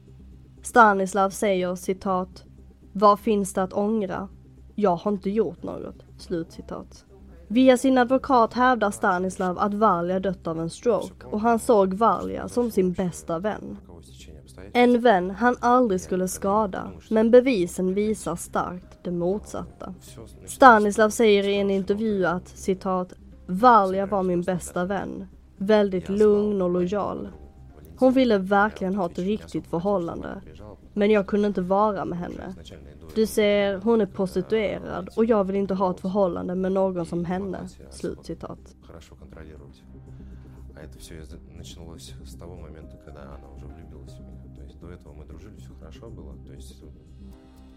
Stanislav 0.63 1.31
säger 1.31 1.75
citat 1.75 2.45
vad 2.93 3.21
finns 3.21 3.55
det 3.55 3.63
att 3.63 3.73
ångra? 3.73 4.29
Jag 4.75 4.97
har 4.97 5.13
inte 5.13 5.31
gjort 5.31 5.63
något. 5.63 6.05
Slut 6.19 6.53
citat. 6.53 7.05
Via 7.49 7.77
sin 7.77 7.99
advokat 7.99 8.55
hävdar 8.55 8.91
Stanislav 8.91 9.59
att 9.59 9.75
Valia 9.75 10.21
dött 10.21 10.47
av 10.47 10.61
en 10.61 10.71
stroke 10.71 11.27
och 11.27 11.41
han 11.41 11.59
såg 11.59 11.95
Valia 11.95 12.49
som 12.49 12.71
sin 12.71 12.93
bästa 12.93 13.39
vän. 13.39 13.77
En 14.73 15.01
vän 15.01 15.31
han 15.31 15.57
aldrig 15.61 16.01
skulle 16.01 16.29
skada, 16.29 16.91
men 17.11 17.31
bevisen 17.31 17.95
visar 17.95 18.37
starkt 18.37 19.05
det 19.05 19.11
motsatta. 19.11 19.95
Stanislav 20.47 21.11
säger 21.11 21.49
i 21.49 21.55
en 21.55 21.71
intervju 21.71 22.27
att 22.27 22.49
citat 22.49 23.13
Valia 23.47 24.07
var 24.07 24.23
min 24.23 24.43
bästa 24.43 24.85
vän. 24.85 25.27
Väldigt 25.57 26.09
lugn 26.09 26.63
och 26.63 26.71
lojal. 26.71 27.29
Hon 27.97 28.13
ville 28.13 28.39
verkligen 28.39 28.95
ha 28.95 29.07
ett 29.07 29.19
riktigt 29.19 29.67
förhållande. 29.67 30.43
Men 30.98 31.12
jag 31.12 31.28
kunde 31.28 31.48
inte 31.48 31.62
vara 31.62 32.06
med 32.06 32.20
henne. 32.20 32.56
Du 33.16 33.28
ser, 33.28 33.78
hon 33.78 34.02
är 34.02 34.06
prostituerad 34.06 35.10
och 35.16 35.26
jag 35.26 35.44
vill 35.44 35.56
inte 35.56 35.74
ha 35.74 35.92
ett 35.92 36.00
förhållande 36.00 36.56
med 36.56 36.72
någon 36.72 37.06
som 37.06 37.26
henne. 37.26 37.68
Slut 37.90 38.26
citat. 38.26 38.60
А 40.76 40.82
это 40.82 41.00
все 41.00 41.16
началось 41.58 42.14
с 42.26 42.36
того 42.36 42.56
момента, 42.56 42.98
когда 43.06 43.22
она 43.22 43.50
уже 43.56 43.66
влюбилась 43.66 44.14
в 44.14 44.22
меня. 44.22 44.56
То 44.56 44.64
есть 44.64 44.80
до 44.80 44.90
этого 44.90 45.14
мы 45.14 45.26
дружили, 45.26 45.56
все 45.58 45.70
хорошо 45.80 46.10
было. 46.10 46.36
То 46.48 46.54
есть 46.54 46.84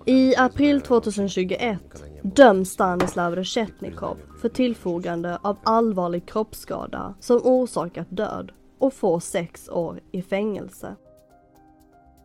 I 0.07 0.35
april 0.35 0.81
2021 0.81 1.79
döms 2.23 2.71
Stanislav 2.71 3.37
Reshetnikov 3.37 4.17
för 4.41 4.49
tillfogande 4.49 5.39
av 5.43 5.57
allvarlig 5.63 6.27
kroppsskada 6.27 7.15
som 7.21 7.41
orsakat 7.45 8.07
död 8.11 8.53
och 8.79 8.93
får 8.93 9.21
sex 9.21 9.69
år 9.69 10.01
i 10.13 10.23
fängelse. 10.23 10.97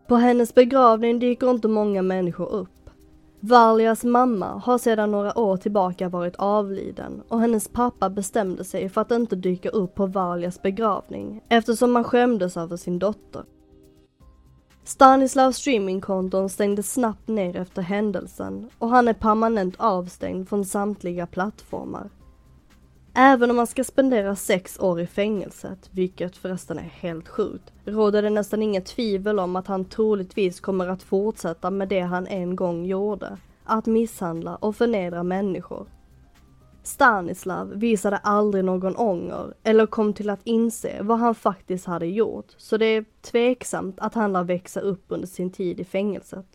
På 0.09 0.16
hennes 0.16 0.55
begravning 0.55 1.19
dyker 1.19 1.51
inte 1.51 1.69
många 1.69 2.03
människor 2.03 2.53
upp. 2.53 2.90
Valias 3.40 4.05
mamma 4.05 4.62
har 4.64 4.79
sedan 4.79 5.11
några 5.11 5.38
år 5.38 5.57
tillbaka 5.57 6.09
varit 6.09 6.37
avliden 6.37 7.23
och 7.29 7.40
hennes 7.40 7.69
pappa 7.69 8.11
bestämde 8.11 8.64
sig 8.64 8.88
för 8.88 9.01
att 9.01 9.11
inte 9.11 9.37
dyka 9.37 9.69
upp 9.69 9.95
på 9.95 10.07
Valias 10.07 10.62
begravning 10.62 11.42
eftersom 11.49 11.92
man 11.92 12.05
skämdes 12.05 12.57
över 12.57 12.77
sin 12.77 12.99
dotter. 12.99 13.45
Stanislavs 14.85 15.57
streamingkonton 15.57 16.49
stängdes 16.49 16.92
snabbt 16.92 17.29
ner 17.29 17.57
efter 17.57 17.83
händelsen 17.83 18.71
och 18.79 18.88
han 18.88 19.09
är 19.09 19.12
permanent 19.12 19.75
avstängd 19.79 20.49
från 20.49 20.64
samtliga 20.64 21.27
plattformar. 21.27 22.11
Även 23.18 23.50
om 23.50 23.59
han 23.59 23.66
ska 23.66 23.85
spendera 23.85 24.37
sex 24.37 24.81
år 24.81 25.00
i 25.00 25.07
fängelset, 25.07 25.90
vilket 25.92 26.37
förresten 26.37 26.79
är 26.79 26.83
helt 26.83 27.29
sjukt, 27.29 27.72
råder 27.85 28.22
det 28.22 28.31
nästan 28.31 28.62
inget 28.62 28.87
tvivel 28.87 29.38
om 29.38 29.57
att 29.57 29.66
han 29.66 29.85
troligtvis 29.85 30.61
kommer 30.61 30.88
att 30.88 31.02
fortsätta 31.02 31.70
med 31.70 31.88
det 31.88 32.00
han 32.00 32.26
en 32.26 32.57
gång 32.57 32.85
gjorde, 32.85 33.37
att 33.64 33.87
misshandla 33.87 34.57
och 34.57 34.76
förnedra 34.76 35.22
människor. 35.22 35.87
Stanislav 36.83 37.72
visade 37.74 38.16
aldrig 38.16 38.64
någon 38.64 38.96
ånger 38.96 39.55
eller 39.62 39.87
kom 39.87 40.12
till 40.12 40.31
att 40.31 40.40
inse 40.44 41.02
vad 41.02 41.18
han 41.18 41.35
faktiskt 41.35 41.87
hade 41.87 42.07
gjort, 42.07 42.55
så 42.57 42.76
det 42.76 42.87
är 42.87 43.05
tveksamt 43.22 43.96
att 43.98 44.14
han 44.14 44.33
lär 44.33 44.44
växa 44.44 44.81
upp 44.81 45.05
under 45.09 45.26
sin 45.26 45.50
tid 45.50 45.81
i 45.81 45.85
fängelset. 45.85 46.46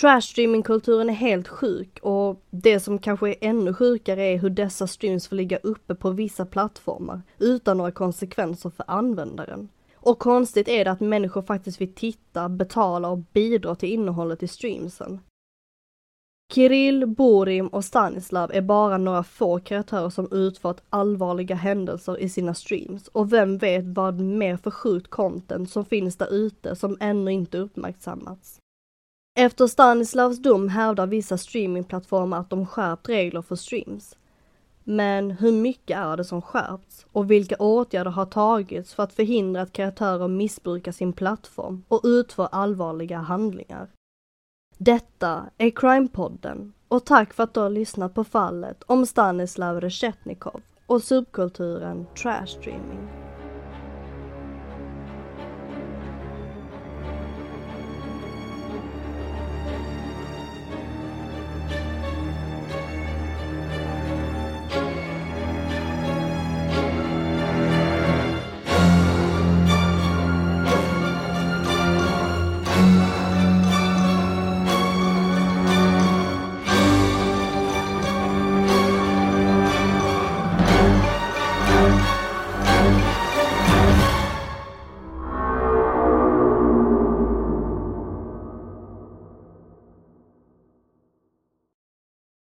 Trashstreamingkulturen 0.00 1.10
är 1.10 1.14
helt 1.14 1.48
sjuk 1.48 1.98
och 2.02 2.42
det 2.50 2.80
som 2.80 2.98
kanske 2.98 3.28
är 3.28 3.36
ännu 3.40 3.74
sjukare 3.74 4.22
är 4.22 4.38
hur 4.38 4.50
dessa 4.50 4.86
streams 4.86 5.28
får 5.28 5.36
ligga 5.36 5.56
uppe 5.56 5.94
på 5.94 6.10
vissa 6.10 6.46
plattformar 6.46 7.22
utan 7.38 7.76
några 7.76 7.90
konsekvenser 7.90 8.70
för 8.70 8.84
användaren. 8.88 9.68
Och 9.94 10.18
konstigt 10.18 10.68
är 10.68 10.84
det 10.84 10.90
att 10.90 11.00
människor 11.00 11.42
faktiskt 11.42 11.80
vill 11.80 11.94
titta, 11.94 12.48
betala 12.48 13.08
och 13.08 13.18
bidra 13.18 13.74
till 13.74 13.92
innehållet 13.92 14.42
i 14.42 14.48
streamsen. 14.48 15.20
Kirill, 16.52 17.06
Borim 17.06 17.68
och 17.68 17.84
Stanislav 17.84 18.50
är 18.54 18.62
bara 18.62 18.98
några 18.98 19.22
få 19.22 19.60
kreatörer 19.60 20.10
som 20.10 20.28
utfört 20.32 20.80
allvarliga 20.90 21.54
händelser 21.54 22.18
i 22.18 22.28
sina 22.28 22.54
streams 22.54 23.08
och 23.08 23.32
vem 23.32 23.58
vet 23.58 23.84
vad 23.84 24.20
mer 24.20 24.56
för 24.56 24.70
sjukt 24.70 25.10
content 25.10 25.70
som 25.70 25.84
finns 25.84 26.16
där 26.16 26.34
ute 26.34 26.76
som 26.76 26.96
ännu 27.00 27.32
inte 27.32 27.58
uppmärksammats. 27.58 28.60
Efter 29.34 29.66
Stanislavs 29.66 30.38
dom 30.38 30.68
hävdar 30.68 31.06
vissa 31.06 31.38
streamingplattformar 31.38 32.40
att 32.40 32.50
de 32.50 32.66
skärpt 32.66 33.08
regler 33.08 33.42
för 33.42 33.56
streams. 33.56 34.16
Men 34.84 35.30
hur 35.30 35.52
mycket 35.52 35.96
är 35.98 36.16
det 36.16 36.24
som 36.24 36.42
skärpts 36.42 37.06
och 37.12 37.30
vilka 37.30 37.56
åtgärder 37.56 38.10
har 38.10 38.26
tagits 38.26 38.94
för 38.94 39.02
att 39.02 39.12
förhindra 39.12 39.62
att 39.62 39.72
kreatörer 39.72 40.28
missbrukar 40.28 40.92
sin 40.92 41.12
plattform 41.12 41.84
och 41.88 42.00
utför 42.04 42.48
allvarliga 42.52 43.18
handlingar? 43.18 43.88
Detta 44.78 45.44
är 45.58 45.70
Crimepodden 45.70 46.72
och 46.88 47.04
tack 47.04 47.34
för 47.34 47.42
att 47.42 47.54
du 47.54 47.60
har 47.60 47.70
lyssnat 47.70 48.14
på 48.14 48.24
fallet 48.24 48.82
om 48.86 49.06
Stanislav 49.06 49.80
Reshetnikov 49.80 50.60
och 50.86 51.02
subkulturen 51.02 52.06
trash 52.22 52.46
streaming. 52.46 53.29